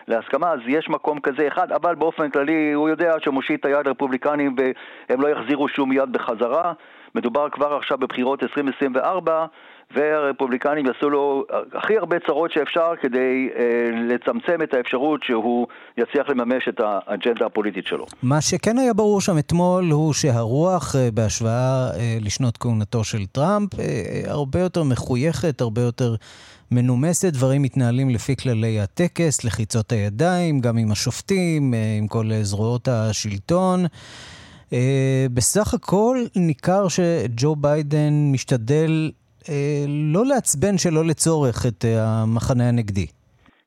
[0.09, 5.21] להסכמה, אז יש מקום כזה אחד, אבל באופן כללי הוא יודע שמושיט היד לרפובליקנים והם
[5.21, 6.73] לא יחזירו שום יד בחזרה.
[7.15, 9.47] מדובר כבר עכשיו בבחירות 2024,
[9.95, 11.45] והרפובליקנים יעשו לו
[11.75, 15.67] הכי הרבה צרות שאפשר כדי אה, לצמצם את האפשרות שהוא
[15.99, 18.07] יצליח לממש את האג'נדה הפוליטית שלו.
[18.23, 23.75] מה שכן היה ברור שם אתמול הוא שהרוח אה, בהשוואה אה, לשנות כהונתו של טראמפ
[23.75, 26.15] אה, אה, הרבה יותר מחויכת, הרבה יותר
[26.71, 32.89] מנומסת, דברים מתנהלים לפי כללי הטקס, לחיצות הידיים, גם עם השופטים, אה, עם כל זרועות
[32.89, 33.85] השלטון.
[34.73, 39.11] אה, בסך הכל ניכר שג'ו ביידן משתדל
[39.49, 43.07] אה, לא לעצבן שלא לצורך את אה, המחנה הנגדי.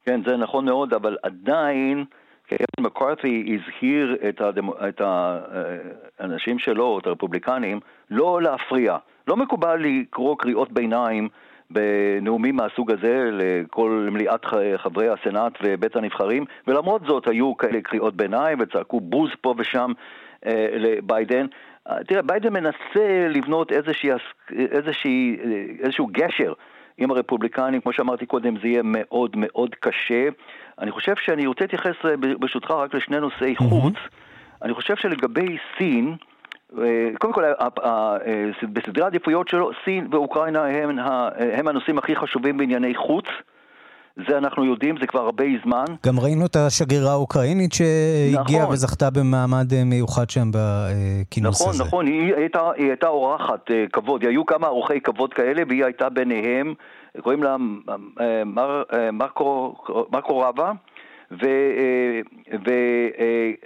[0.06, 2.06] כן, זה נכון מאוד, אבל עדיין...
[2.50, 4.70] קווין מקארתי הזהיר את, הדמ...
[4.70, 5.02] את
[6.20, 8.98] האנשים שלו, את הרפובליקנים, לא להפריע.
[9.28, 11.30] לא מקובל לקרוא קריאות ביניים
[11.70, 14.46] בנאומים מהסוג הזה לכל מליאת
[14.78, 19.92] חברי הסנאט ובית הנבחרים, ולמרות זאת היו כאלה קריאות ביניים וצעקו בוז פה ושם
[20.74, 21.46] לביידן.
[21.90, 24.10] אה, תראה, ביידן מנסה לבנות איזושהי,
[24.72, 26.54] איזושהי, אה, איזשהו גשר
[26.98, 30.28] עם הרפובליקנים, כמו שאמרתי קודם, זה יהיה מאוד מאוד קשה.
[30.80, 31.96] אני חושב שאני רוצה להתייחס
[32.40, 33.94] ברשותך רק לשני נושאי חוץ.
[34.62, 36.16] אני חושב שלגבי סין,
[37.20, 37.44] קודם כל,
[38.74, 41.00] בסדרי העדיפויות שלו, סין ואוקראינה הם,
[41.54, 43.26] הם הנושאים הכי חשובים בענייני חוץ.
[44.18, 45.86] זה אנחנו יודעים, זה כבר הרבה זמן.
[46.06, 48.74] גם ראינו את השגרירה האוקראינית שהגיעה נכון.
[48.74, 51.84] וזכתה במעמד אה, מיוחד שם בכינוס נכון, הזה.
[51.84, 55.86] נכון, נכון, היא הייתה, היא הייתה אורחת אה, כבוד, היו כמה אורחי כבוד כאלה והיא
[55.86, 56.74] הייתה ביניהם,
[57.22, 57.56] קוראים לה
[58.20, 59.76] אה, מר, מרקו,
[60.12, 60.72] מרקו רבה.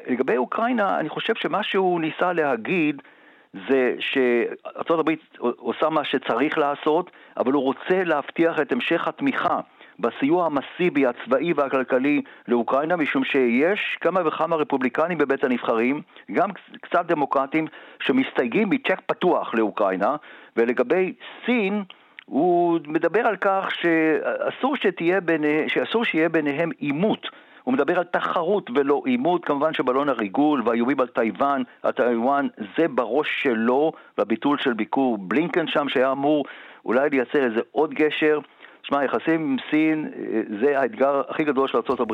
[0.05, 3.01] ולגבי אוקראינה, אני חושב שמה שהוא ניסה להגיד
[3.69, 9.59] זה שארה"ב עושה מה שצריך לעשות, אבל הוא רוצה להבטיח את המשך התמיכה
[9.99, 16.49] בסיוע המסיבי הצבאי והכלכלי לאוקראינה, משום שיש כמה וכמה רפובליקנים בבית הנבחרים, גם
[16.81, 17.67] קצת דמוקרטים,
[17.99, 20.15] שמסתייגים מצ'ק פתוח לאוקראינה,
[20.57, 21.13] ולגבי
[21.45, 21.83] סין,
[22.25, 27.27] הוא מדבר על כך שאסור, שתהיה ביני, שאסור שיהיה ביניהם עימות.
[27.63, 32.87] הוא מדבר על תחרות ולא עימות, כמובן שבלון הריגול והאיומים על טייוואן, על טייוואן, זה
[32.87, 36.45] בראש שלו, והביטול של ביקור בלינקן שם, שהיה אמור
[36.85, 38.39] אולי לייצר איזה עוד גשר.
[38.83, 40.11] שמע, יחסים עם סין
[40.61, 42.13] זה האתגר הכי גדול של ארה"ב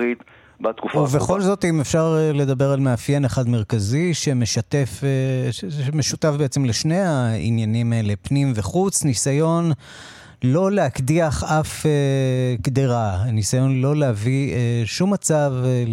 [0.61, 0.99] בתקופה.
[0.99, 6.99] ובכל זאת, אם אפשר אה, לדבר על מאפיין אחד מרכזי שמשתף, אה, שמשותף בעצם לשני
[6.99, 9.71] העניינים האלה, פנים וחוץ, ניסיון
[10.45, 15.83] לא להקדיח אף אה, קדרה, ניסיון לא להביא אה, שום מצב אה,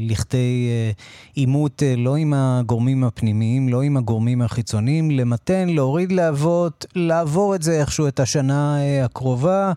[0.00, 0.90] לכדי אה,
[1.34, 7.62] עימות, אה, לא עם הגורמים הפנימיים, לא עם הגורמים החיצוניים, למתן, להוריד להבות, לעבור את
[7.62, 9.72] זה איכשהו את השנה אה, הקרובה.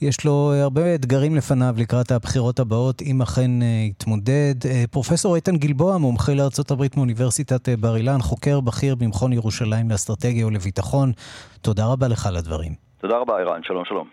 [0.00, 4.54] יש לו הרבה אתגרים לפניו לקראת הבחירות הבאות, אם אכן uh, יתמודד.
[4.62, 6.32] Uh, פרופסור איתן גלבוע, מומחה
[6.70, 11.12] הברית מאוניברסיטת בר אילן, חוקר בכיר במכון ירושלים לאסטרטגיה ולביטחון.
[11.60, 12.87] תודה רבה לך על הדברים.
[12.98, 13.62] תודה רבה, ערן.
[13.62, 14.08] שלום, שלום.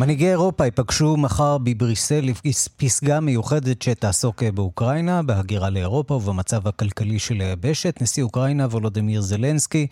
[0.00, 8.02] מנהיגי אירופה ייפגשו מחר בבריסל לפסגה מיוחדת שתעסוק באוקראינה, בהגירה לאירופה ובמצב הכלכלי של היבשת.
[8.02, 9.86] נשיא אוקראינה וולודמיר זלנסקי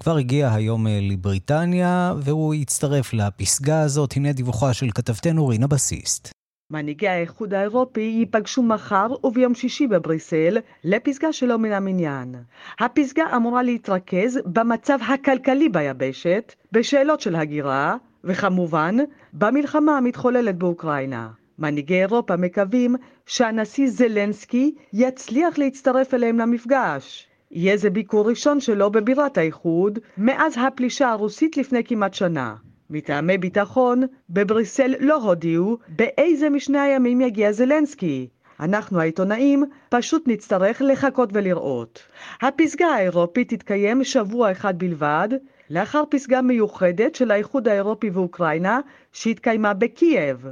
[0.00, 4.12] כבר הגיע היום אה, לבריטניה, והוא יצטרף לפסגה הזאת.
[4.16, 6.32] הנה דיווחה של כתבתנו רינה בסיסט.
[6.70, 12.34] מנהיגי האיחוד האירופי ייפגשו מחר וביום שישי בבריסל לפסגה שלא מן המניין.
[12.80, 18.96] הפסגה אמורה להתרכז במצב הכלכלי ביבשת, בשאלות של הגירה, וכמובן,
[19.32, 21.28] במלחמה המתחוללת באוקראינה.
[21.58, 27.28] מנהיגי אירופה מקווים שהנשיא זלנסקי יצליח להצטרף אליהם למפגש.
[27.50, 32.54] יהיה זה ביקור ראשון שלו בבירת האיחוד מאז הפלישה הרוסית לפני כמעט שנה.
[32.90, 38.28] מטעמי ביטחון, בבריסל לא הודיעו באיזה משני הימים יגיע זלנסקי.
[38.60, 42.02] אנחנו העיתונאים פשוט נצטרך לחכות ולראות.
[42.42, 45.28] הפסגה האירופית תתקיים שבוע אחד בלבד,
[45.72, 48.80] לאחר פסגה מיוחדת של האיחוד האירופי ואוקראינה
[49.12, 50.46] שהתקיימה בקייב.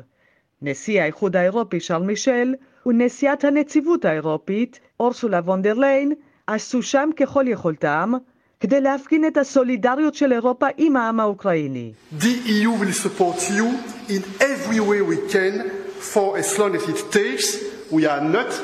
[0.62, 2.54] נשיא האיחוד האירופי שארל מישל
[2.86, 6.12] ונשיאת הנציבות האירופית אורסולה פון דר ליין
[6.46, 8.12] עשו שם ככל יכולתם
[8.60, 11.92] כדי להפגין את הסולידריות של אירופה עם העם האוקראיני.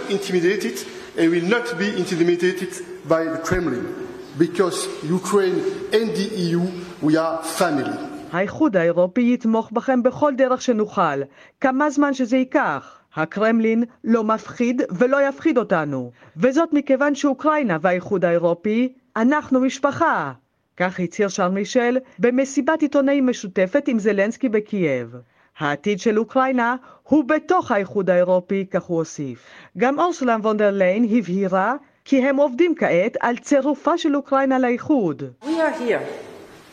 [0.08, 0.76] Intimidated
[1.18, 2.72] and will not be intimidated
[3.08, 4.05] by the Kremlin.
[4.38, 4.86] Because
[5.20, 5.58] Ukraine
[5.92, 6.60] and the EU,
[7.02, 7.98] we are family.
[8.32, 11.22] האיחוד האירופי יתמוך בכם בכל דרך שנוכל,
[11.60, 12.98] כמה זמן שזה ייקח.
[13.14, 20.32] הקרמלין לא מפחיד ולא יפחיד אותנו, וזאת מכיוון שאוקראינה והאיחוד האירופי, אנחנו משפחה.
[20.76, 25.16] כך הצהיר שאר מישל במסיבת עיתונאים משותפת עם זלנסקי בקייב.
[25.58, 29.44] העתיד של אוקראינה הוא בתוך האיחוד האירופי, כך הוא הוסיף.
[29.78, 31.74] גם אורסולן וונדר ליין הבהירה
[32.08, 35.22] כי הם עובדים כעת על צירופה של אוקראינה לאיחוד.
[35.42, 36.02] We are here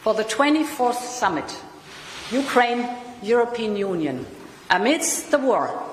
[0.04, 1.50] for the 24th summit,
[2.32, 2.84] Ukraine,
[3.24, 4.26] Union,
[4.70, 5.93] amidst the war.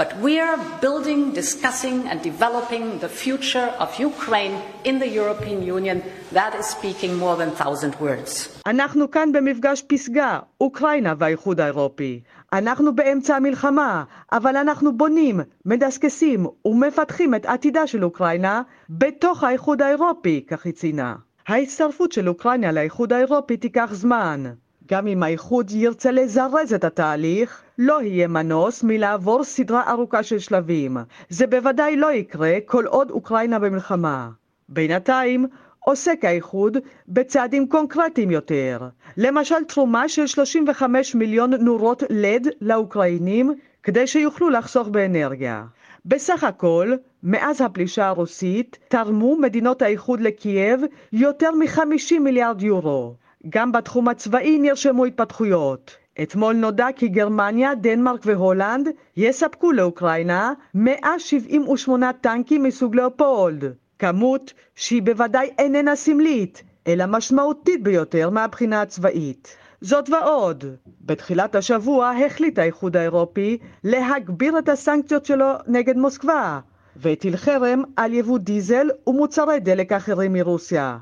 [0.00, 4.54] But we are building, discussing and developing the future of Ukraine
[4.88, 5.96] in the European Union.
[6.38, 8.48] That is speaking more than thousand words.
[8.66, 12.20] אנחנו כאן במפגש פסגה, אוקראינה והאיחוד האירופי.
[12.52, 20.44] אנחנו באמצע המלחמה, אבל אנחנו בונים, מדסקסים ומפתחים את עתידה של אוקראינה בתוך האיחוד האירופי,
[20.48, 21.14] כך היא ציינה.
[21.48, 24.44] ההצטרפות של אוקראינה לאיחוד האירופי תיקח זמן.
[24.90, 30.96] גם אם האיחוד ירצה לזרז את התהליך, לא יהיה מנוס מלעבור סדרה ארוכה של שלבים.
[31.28, 34.30] זה בוודאי לא יקרה כל עוד אוקראינה במלחמה.
[34.68, 35.46] בינתיים,
[35.80, 36.76] עוסק האיחוד
[37.08, 38.78] בצעדים קונקרטיים יותר.
[39.16, 45.64] למשל תרומה של 35 מיליון נורות לד לאוקראינים כדי שיוכלו לחסוך באנרגיה.
[46.04, 50.80] בסך הכל, מאז הפלישה הרוסית, תרמו מדינות האיחוד לקייב
[51.12, 53.14] יותר מ-50 מיליארד יורו.
[53.48, 55.96] גם בתחום הצבאי נרשמו התפתחויות.
[56.22, 63.64] אתמול נודע כי גרמניה, דנמרק והולנד יספקו לאוקראינה 178 טנקים מסוג לאופולד.
[63.98, 69.56] כמות שהיא בוודאי איננה סמלית, אלא משמעותית ביותר מהבחינה הצבאית.
[69.80, 70.64] זאת ועוד,
[71.00, 76.60] בתחילת השבוע החליט האיחוד האירופי להגביר את הסנקציות שלו נגד מוסקבה,
[76.96, 80.98] והטיל חרם על יבוא דיזל ומוצרי דלק אחרים מרוסיה.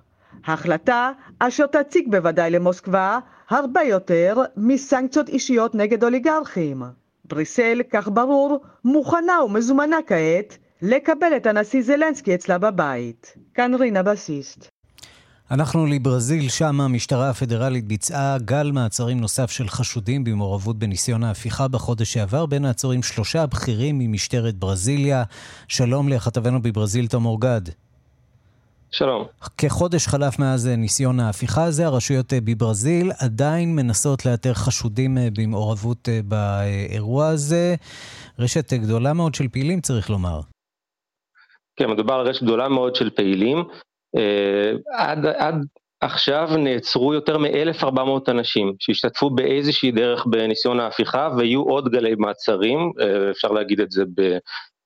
[0.46, 6.82] החלטה אשר תציג בוודאי למוסקבה הרבה יותר מסנקציות אישיות נגד אוליגרכים.
[7.24, 13.34] בריסל, כך ברור, מוכנה ומזומנה כעת לקבל את הנשיא זלנסקי אצלה בבית.
[13.54, 14.68] כאן רינה בסיסט.
[15.50, 22.12] אנחנו לברזיל, שם המשטרה הפדרלית ביצעה גל מעצרים נוסף של חשודים במעורבות בניסיון ההפיכה בחודש
[22.12, 22.46] שעבר.
[22.46, 25.24] בין העצורים שלושה בכירים ממשטרת ברזיליה.
[25.68, 27.87] שלום לכתבנו בברזיל, תומר גד.
[28.90, 29.26] שלום.
[29.58, 37.74] כחודש חלף מאז ניסיון ההפיכה הזה, הרשויות בברזיל עדיין מנסות לאתר חשודים במעורבות באירוע הזה.
[38.38, 40.40] רשת גדולה מאוד של פעילים, צריך לומר.
[41.76, 43.64] כן, מדובר על רשת גדולה מאוד של פעילים.
[44.16, 45.54] אה, עד, עד
[46.00, 53.30] עכשיו נעצרו יותר מ-1,400 אנשים שהשתתפו באיזושהי דרך בניסיון ההפיכה ויהיו עוד גלי מעצרים, אה,
[53.30, 54.02] אפשר להגיד את זה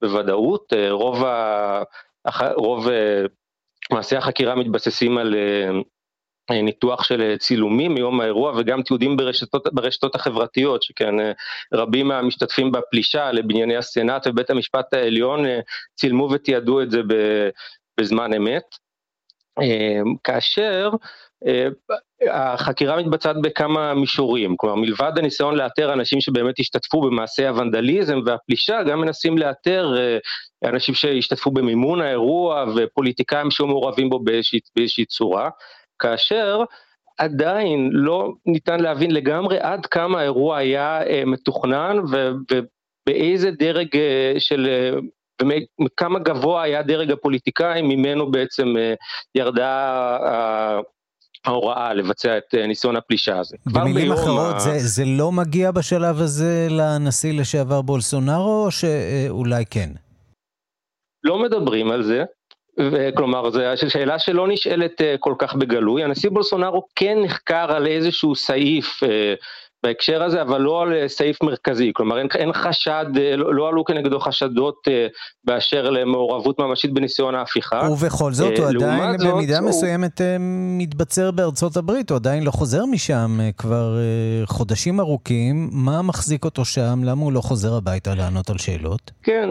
[0.03, 0.73] בוודאות.
[0.73, 1.83] אה, רוב, ה,
[2.57, 2.89] רוב
[3.93, 5.35] מעשי החקירה מתבססים על
[6.51, 11.15] ניתוח של צילומים מיום האירוע וגם תיעודים ברשתות, ברשתות החברתיות, שכן
[11.73, 15.45] רבים מהמשתתפים בפלישה לבנייני הסנאט ובית המשפט העליון
[15.95, 17.01] צילמו ותיעדו את זה
[18.01, 18.65] בזמן אמת.
[19.61, 20.99] אמ, כאשר אה,
[22.31, 29.01] החקירה מתבצעת בכמה מישורים, כלומר מלבד הניסיון לאתר אנשים שבאמת השתתפו במעשי הוונדליזם והפלישה, גם
[29.01, 30.19] מנסים לאתר אה,
[30.69, 35.51] אנשים שהשתתפו במימון האירוע ופוליטיקאים שהיו מעורבים בו באיזושהי, באיזושהי צורה,
[35.99, 36.63] כאשר
[37.19, 43.89] עדיין לא ניתן להבין לגמרי עד כמה האירוע היה אה, מתוכנן ובאיזה דרג
[44.39, 44.69] של
[45.85, 48.95] וכמה גבוה היה דרג הפוליטיקאים, ממנו בעצם אה,
[49.35, 50.19] ירדה
[51.45, 53.57] ההוראה לבצע את אה, ניסיון הפלישה הזה.
[53.67, 54.59] במילים אחרות, ה...
[54.59, 59.91] זה, זה לא מגיע בשלב הזה לנשיא לשעבר בולסונארו, או שאולי כן?
[61.25, 62.25] לא מדברים על זה.
[63.17, 66.05] כלומר, זו שאלה שלא נשאלת אה, כל כך בגלוי.
[66.05, 69.01] הנשיא בולסונארו כן נחקר על איזשהו סעיף
[69.83, 73.69] בהקשר הזה, אבל לא על אה, סעיף מרכזי, כלומר אין, אין חשד, אה, לא, לא
[73.69, 75.07] עלו כנגדו חשדות אה,
[75.45, 77.89] באשר למעורבות ממשית בניסיון ההפיכה.
[77.91, 79.69] ובכל זאת הוא עדיין זאת, במידה הוא...
[79.69, 80.21] מסוימת
[80.79, 83.97] מתבצר בארצות הברית, הוא עדיין לא חוזר משם כבר
[84.45, 89.11] חודשים ארוכים, מה מחזיק אותו שם, למה הוא לא חוזר הביתה לענות על שאלות?
[89.23, 89.49] כן,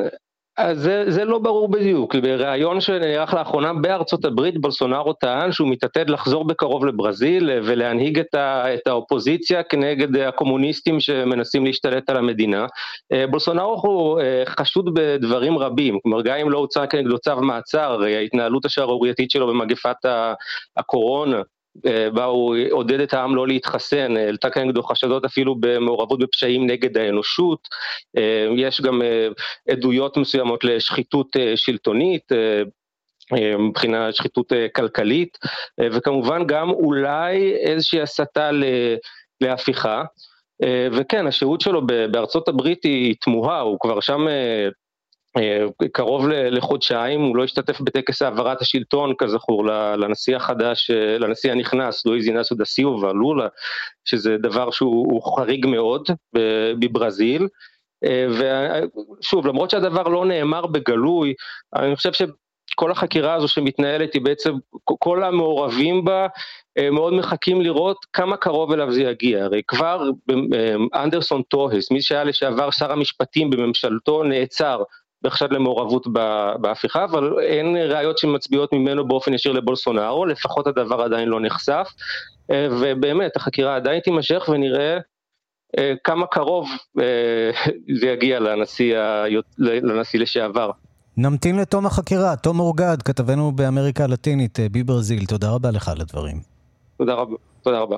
[0.58, 2.16] אז זה, זה לא ברור בדיוק.
[2.16, 8.74] בריאיון שנערך לאחרונה בארצות הברית, בולסונארו טען שהוא מתעתד לחזור בקרוב לברזיל ולהנהיג את, ה,
[8.74, 12.66] את האופוזיציה כנגד הקומוניסטים שמנסים להשתלט על המדינה.
[13.14, 18.02] אה, בולסונארו הוא אה, חשוד בדברים רבים, כלומר גם אם לא הוצא כנגדו צו מעצר,
[18.04, 19.97] ההתנהלות השערורייתית שלו במגפת
[20.78, 21.41] הקורונה, אה,
[22.14, 27.68] בה הוא עודד את העם לא להתחסן, העלתה כנגדו חשדות אפילו במעורבות בפשעים נגד האנושות,
[28.18, 29.28] אה, יש גם אה,
[29.70, 32.32] עדויות מסוימות לשחיתות שלטונית,
[33.60, 35.38] מבחינה שחיתות כלכלית,
[35.82, 38.50] וכמובן גם אולי איזושהי הסתה
[39.42, 40.04] להפיכה.
[40.92, 44.70] וכן, השהות שלו בארצות הברית היא תמוהה, הוא כבר שם אה,
[45.92, 49.66] קרוב לחודשיים, הוא לא השתתף בטקס העברת השלטון, כזכור,
[49.98, 53.48] לנשיא החדש, אה, לנשיא הנכנס, לואיז אינאסו דה סיובה, לולה,
[54.06, 56.10] שזה דבר שהוא חריג מאוד
[56.80, 57.48] בברזיל.
[58.04, 58.28] אה,
[59.20, 61.34] ושוב, למרות שהדבר לא נאמר בגלוי,
[61.76, 64.54] אני חושב שכל החקירה הזו שמתנהלת היא בעצם,
[64.84, 66.28] כל המעורבים בה
[66.92, 69.44] מאוד מחכים לראות כמה קרוב אליו זה יגיע.
[69.44, 70.10] הרי כבר
[70.96, 74.84] אנדרסון טוהס, מי שהיה לשעבר שר המשפטים בממשלתו, נעצר
[75.24, 76.08] בחשד למעורבות
[76.62, 81.88] בהפיכה, אבל אין ראיות שמצביעות ממנו באופן ישיר לבולסונארו, לפחות הדבר עדיין לא נחשף,
[82.52, 84.98] אה, ובאמת החקירה עדיין תימשך ונראה
[85.80, 86.70] אה, כמה קרוב
[87.00, 87.52] אה,
[88.00, 88.98] זה יגיע לנשיא,
[89.58, 90.72] לנשיא לשעבר.
[91.18, 92.36] נמתין לתום החקירה.
[92.36, 96.38] תום אורגד, כתבנו באמריקה הלטינית בברזיל, תודה רבה לך על הדברים.
[96.98, 97.36] תודה רבה.
[97.64, 97.98] תודה רבה.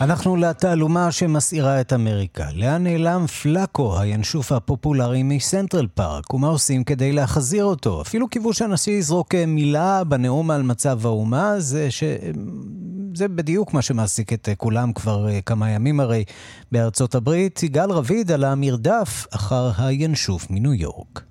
[0.00, 2.46] אנחנו לתעלומה שמסעירה את אמריקה.
[2.54, 8.02] לאן נעלם פלאקו, הינשוף הפופולרי מסנטרל פארק, ומה עושים כדי להחזיר אותו?
[8.02, 12.04] אפילו קיוו שהנשיא יזרוק מילה בנאום על מצב האומה, זה, ש...
[13.14, 16.24] זה בדיוק מה שמעסיק את כולם כבר כמה ימים הרי
[16.72, 17.62] בארצות הברית.
[17.62, 21.29] יגאל רביד על המרדף אחר הינשוף מניו יורק.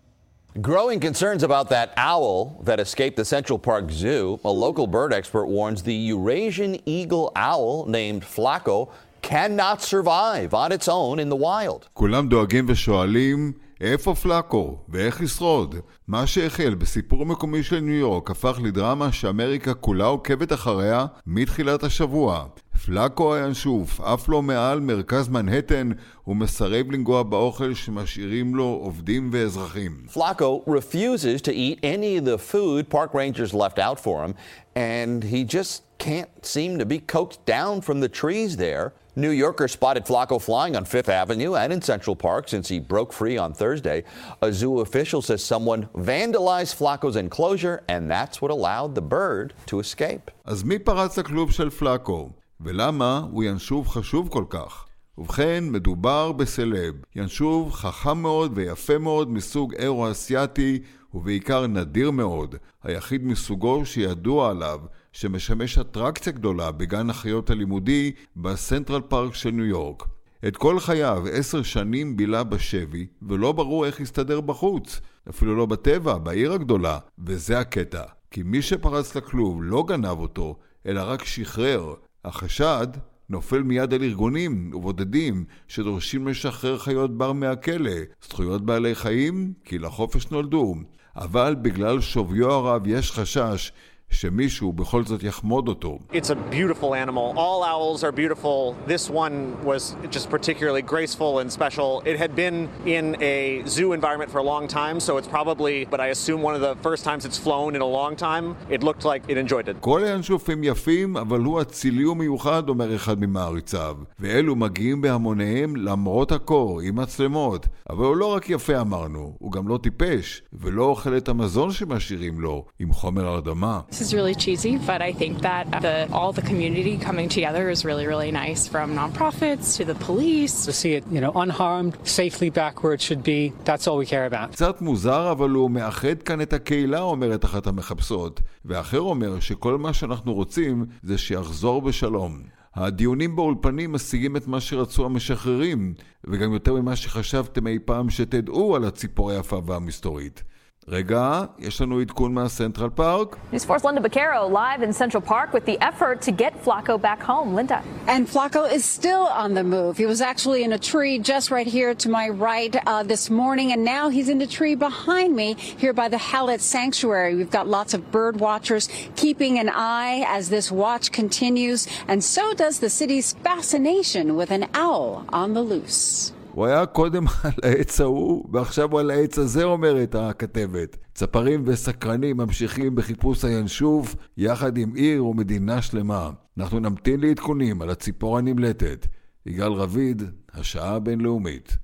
[0.61, 5.47] Growing concerns about that owl that escaped the Central Park Zoo, a local bird expert
[5.47, 8.89] warns the Eurasian eagle owl named Flacco
[9.21, 11.89] cannot survive on its own in the wild.
[11.95, 15.75] כולם דואגים ושואלים איפה פלאקו ואיך ישרוד?
[16.09, 22.45] מה שהחל בסיפור מקומי של ניו יורק הפך לדרמה שאמריקה כולה עוקבת אחריה מתחילת השבוע.
[22.85, 25.91] פלאקו הינשוף עף לו מעל מרכז מנהטן
[26.27, 30.07] ומסרב לנגוע באוכל שמשאירים לו עובדים ואזרחים.
[30.15, 34.35] Flacco refuses to eat any of the food park rangers left out for him,
[34.77, 38.93] and he just can't seem to be coaxed down from the trees there.
[39.17, 43.13] New Yorkers spotted Flacco flying on Fifth Avenue and in Central Park since he broke
[43.13, 44.03] free on Thursday.
[44.43, 49.79] A zoo official says someone vandalized Flacco's enclosure, and that's what allowed the bird to
[49.79, 50.31] escape.
[50.45, 52.29] אז מי פרץ לכלוב של פלאקו?
[52.62, 54.86] ולמה הוא ינשוב חשוב כל כך?
[55.18, 60.80] ובכן, מדובר בסלב, ינשוב חכם מאוד ויפה מאוד מסוג אירו-אסייתי
[61.14, 64.80] ובעיקר נדיר מאוד, היחיד מסוגו שידוע עליו
[65.12, 70.04] שמשמש אטרקציה גדולה בגן החיות הלימודי בסנטרל פארק של ניו יורק.
[70.48, 76.18] את כל חייו, עשר שנים בילה בשבי, ולא ברור איך הסתדר בחוץ, אפילו לא בטבע,
[76.18, 78.04] בעיר הגדולה, וזה הקטע.
[78.32, 81.94] כי מי שפרץ לכלוב לא גנב אותו, אלא רק שחרר.
[82.26, 82.88] החשד
[83.30, 87.92] נופל מיד על ארגונים ובודדים שדורשים לשחרר חיות בר מהכלא,
[88.30, 90.76] זכויות בעלי חיים, כי לחופש נולדו.
[91.16, 93.72] אבל בגלל שוויו הרב יש חשש
[94.10, 96.00] שמישהו בכל זאת יחמוד אותו.
[96.12, 97.34] It's a beautiful animal.
[97.36, 98.76] All owls are beautiful.
[98.88, 101.90] This one was just particularly graceful and special.
[102.12, 102.58] It had been
[102.98, 106.56] in a zoo environment for a long time, so it's probably, but I assume one
[106.60, 108.46] of the first times it's flown in a long time.
[108.76, 109.76] It looked like it enjoyed it.
[109.80, 113.96] כל הינשופים יפים, אבל הוא אצילי ומיוחד, אומר אחד ממעריציו.
[114.20, 117.68] ואלו מגיעים בהמוניהם למרות הקור, עם מצלמות.
[117.90, 122.40] אבל הוא לא רק יפה אמרנו, הוא גם לא טיפש, ולא אוכל את המזון שמשאירים
[122.40, 123.80] לו, עם חומר הרדמה.
[124.00, 127.84] This is really cheesy, but I think that the, all the community coming together is
[127.84, 130.56] really, really nice from nonprofits to the police.
[130.68, 134.06] To see it, you know, unharmed, safely back where it should be, that's all we
[134.06, 134.52] care about.
[134.52, 138.42] קצת מוזר, אבל הוא מאחד כאן את הקהילה, אומרת אחת המחפשות.
[138.66, 142.42] ואחר אומר שכל מה שאנחנו רוצים זה שיחזור בשלום.
[142.76, 145.94] הדיונים באולפנים משיגים את מה שרצו המשחררים,
[146.24, 150.44] וגם יותר ממה שחשבתם אי פעם שתדעו על הציפור היפה והמסתורית.
[150.89, 153.37] רגע, יש לנו עדכון מהסנטרל פארק.
[153.53, 157.23] News 4's Linda Baccaro live in Central Park with the effort to get Flacco back
[157.23, 157.55] home.
[157.55, 157.83] Linda.
[158.07, 159.97] And Flacco is still on the move.
[159.97, 163.73] He was actually in a tree just right here to my right uh, this morning,
[163.73, 167.35] and now he's in the tree behind me here by the Hallett Sanctuary.
[167.35, 172.53] We've got lots of bird watchers keeping an eye as this watch continues, and so
[172.53, 176.35] does the city's fascination with an owl on the loose.
[176.52, 180.98] הוא היה קודם על העץ ההוא, ועכשיו הוא על העץ הזה, אומרת הכתבת.
[181.14, 186.30] צפרים וסקרנים ממשיכים בחיפוש הינשוף, יחד עם עיר ומדינה שלמה.
[186.58, 189.08] אנחנו נמתין לעדכונים על הציפור הנמלטת.
[189.46, 190.24] יגאל רביד,
[190.54, 191.78] השעה הבינלאומית.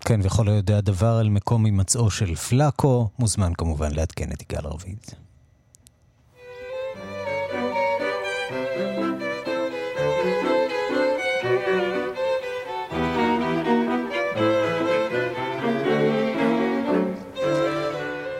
[0.00, 5.21] כן, וכל היודע דבר על מקום הימצאו של פלאקו, מוזמן כמובן לעדכן את יגאל רביד.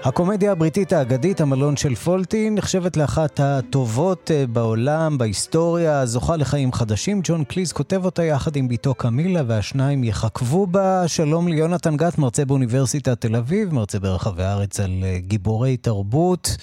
[0.05, 7.21] הקומדיה הבריטית האגדית, המלון של פולטי, נחשבת לאחת הטובות אה, בעולם, בהיסטוריה, זוכה לחיים חדשים.
[7.25, 11.09] ג'ון קליז כותב אותה יחד עם בתו קמילה, והשניים יחכבו בה.
[11.09, 16.57] שלום ליונתן גת, מרצה באוניברסיטת תל אביב, מרצה ברחבי הארץ על אה, גיבורי תרבות.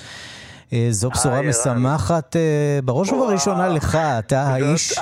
[0.74, 2.36] אה, זו בשורה משמחת,
[2.86, 5.00] בראש ובראשונה לך, אתה האיש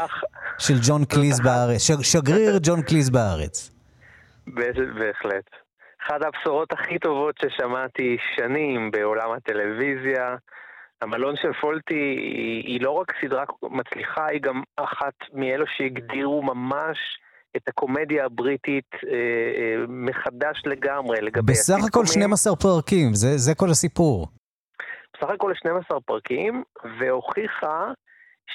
[0.58, 3.72] של ג'ון קליז בארץ, שגריר ג'ון קליז בארץ.
[4.48, 5.67] בהחלט.
[6.08, 10.36] אחת הבשורות הכי טובות ששמעתי שנים בעולם הטלוויזיה.
[11.02, 16.98] המלון של פולטי היא, היא לא רק סדרה מצליחה, היא גם אחת מאלו שהגדירו ממש
[17.58, 21.88] את הקומדיה הבריטית אה, אה, מחדש לגמרי לגבי בסך הסיכומים.
[21.88, 24.28] הכל 12 פרקים, זה, זה כל הסיפור.
[25.14, 26.64] בסך הכל 12 פרקים,
[27.00, 27.92] והוכיחה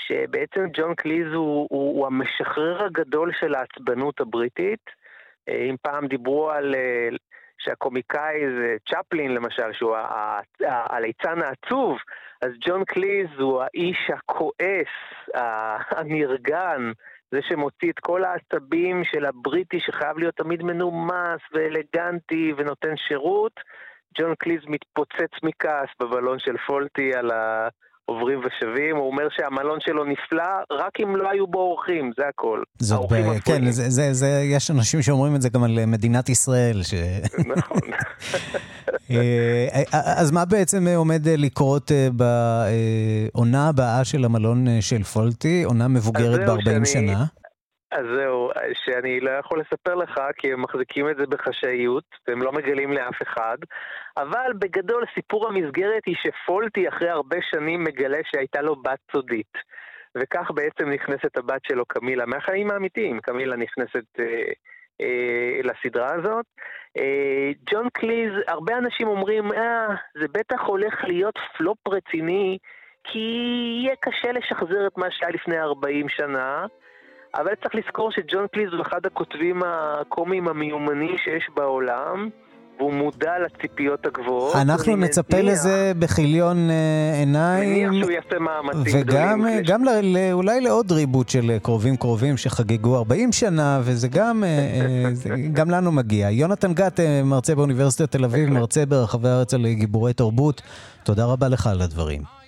[0.06, 4.84] שבעצם ג'ון קליז הוא, הוא, הוא המשחרר הגדול של העצבנות הבריטית.
[5.48, 6.74] אה, אם פעם דיברו על
[7.64, 9.96] שהקומיקאי זה צ'פלין למשל, שהוא
[10.60, 11.98] הליצן העצוב,
[12.42, 14.92] אז ג'ון קליז הוא האיש הכועס,
[15.90, 16.92] הנרגן,
[17.30, 23.52] זה שמוציא את כל העצבים של הבריטי שחייב להיות תמיד מנומס ואלגנטי ונותן שירות.
[24.18, 27.68] ג'ון קליז מתפוצץ מכעס בבלון של פולטי על ה...
[28.06, 32.62] עוברים ושבים, הוא אומר שהמלון שלו נפלא, רק אם לא היו בו אורחים, זה הכל.
[32.78, 33.38] זאת ב...
[33.44, 36.82] כן, זה, זה, זה, יש אנשים שאומרים את זה גם על מדינת ישראל.
[36.82, 36.94] ש...
[37.56, 37.80] נכון.
[39.10, 42.08] אה, אז מה בעצם עומד לקרות אה,
[43.32, 47.24] בעונה הבאה של המלון אה, של פולטי, עונה מבוגרת ב-40 שנה?
[47.92, 48.50] אז זהו,
[48.84, 53.22] שאני לא יכול לספר לך, כי הם מחזיקים את זה בחשאיות, והם לא מגלים לאף
[53.22, 53.58] אחד,
[54.16, 59.52] אבל בגדול סיפור המסגרת היא שפולטי אחרי הרבה שנים מגלה שהייתה לו בת סודית.
[60.14, 63.20] וכך בעצם נכנסת הבת שלו, קמילה, מהחיים האמיתיים.
[63.20, 64.52] קמילה נכנסת אה,
[65.00, 66.46] אה, לסדרה הזאת.
[66.98, 69.86] אה, ג'ון קליז, הרבה אנשים אומרים, אה,
[70.20, 72.58] זה בטח הולך להיות פלופ רציני,
[73.04, 73.18] כי
[73.82, 76.66] יהיה קשה לשחזר את מה שהיה לפני 40 שנה.
[77.34, 82.28] אבל צריך לזכור שג'ון קליז הוא אחד הכותבים הקומיים המיומנים שיש בעולם.
[82.78, 84.56] והוא מודע לציפיות הגבוהות.
[84.56, 87.88] אנחנו נצפה מניח, לזה בכיליון uh, עיניים.
[87.88, 92.96] מניח שהוא יעשה מאמצים וגם גם ל, ל, אולי לעוד ריבוט של קרובים קרובים שחגגו
[92.96, 94.44] 40 שנה, וזה גם,
[95.12, 96.30] זה, גם לנו מגיע.
[96.30, 100.62] יונתן גת, מרצה באוניברסיטת תל אביב, מרצה ברחבי הארץ על גיבורי תרבות,
[101.04, 102.41] תודה רבה לך על הדברים.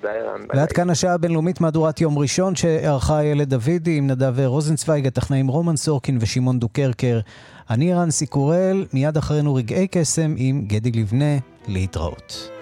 [0.00, 0.40] תודה, ערן.
[0.54, 5.76] ועד כאן השעה הבינלאומית מהדורת יום ראשון שערכה איילת דוידי עם נדב רוזנצוויג, הטכנאים רומן
[5.76, 7.20] סורקין ושמעון דוקרקר.
[7.70, 11.38] אני רנסי קורל, מיד אחרינו רגעי קסם עם גדי לבנה,
[11.68, 12.53] להתראות.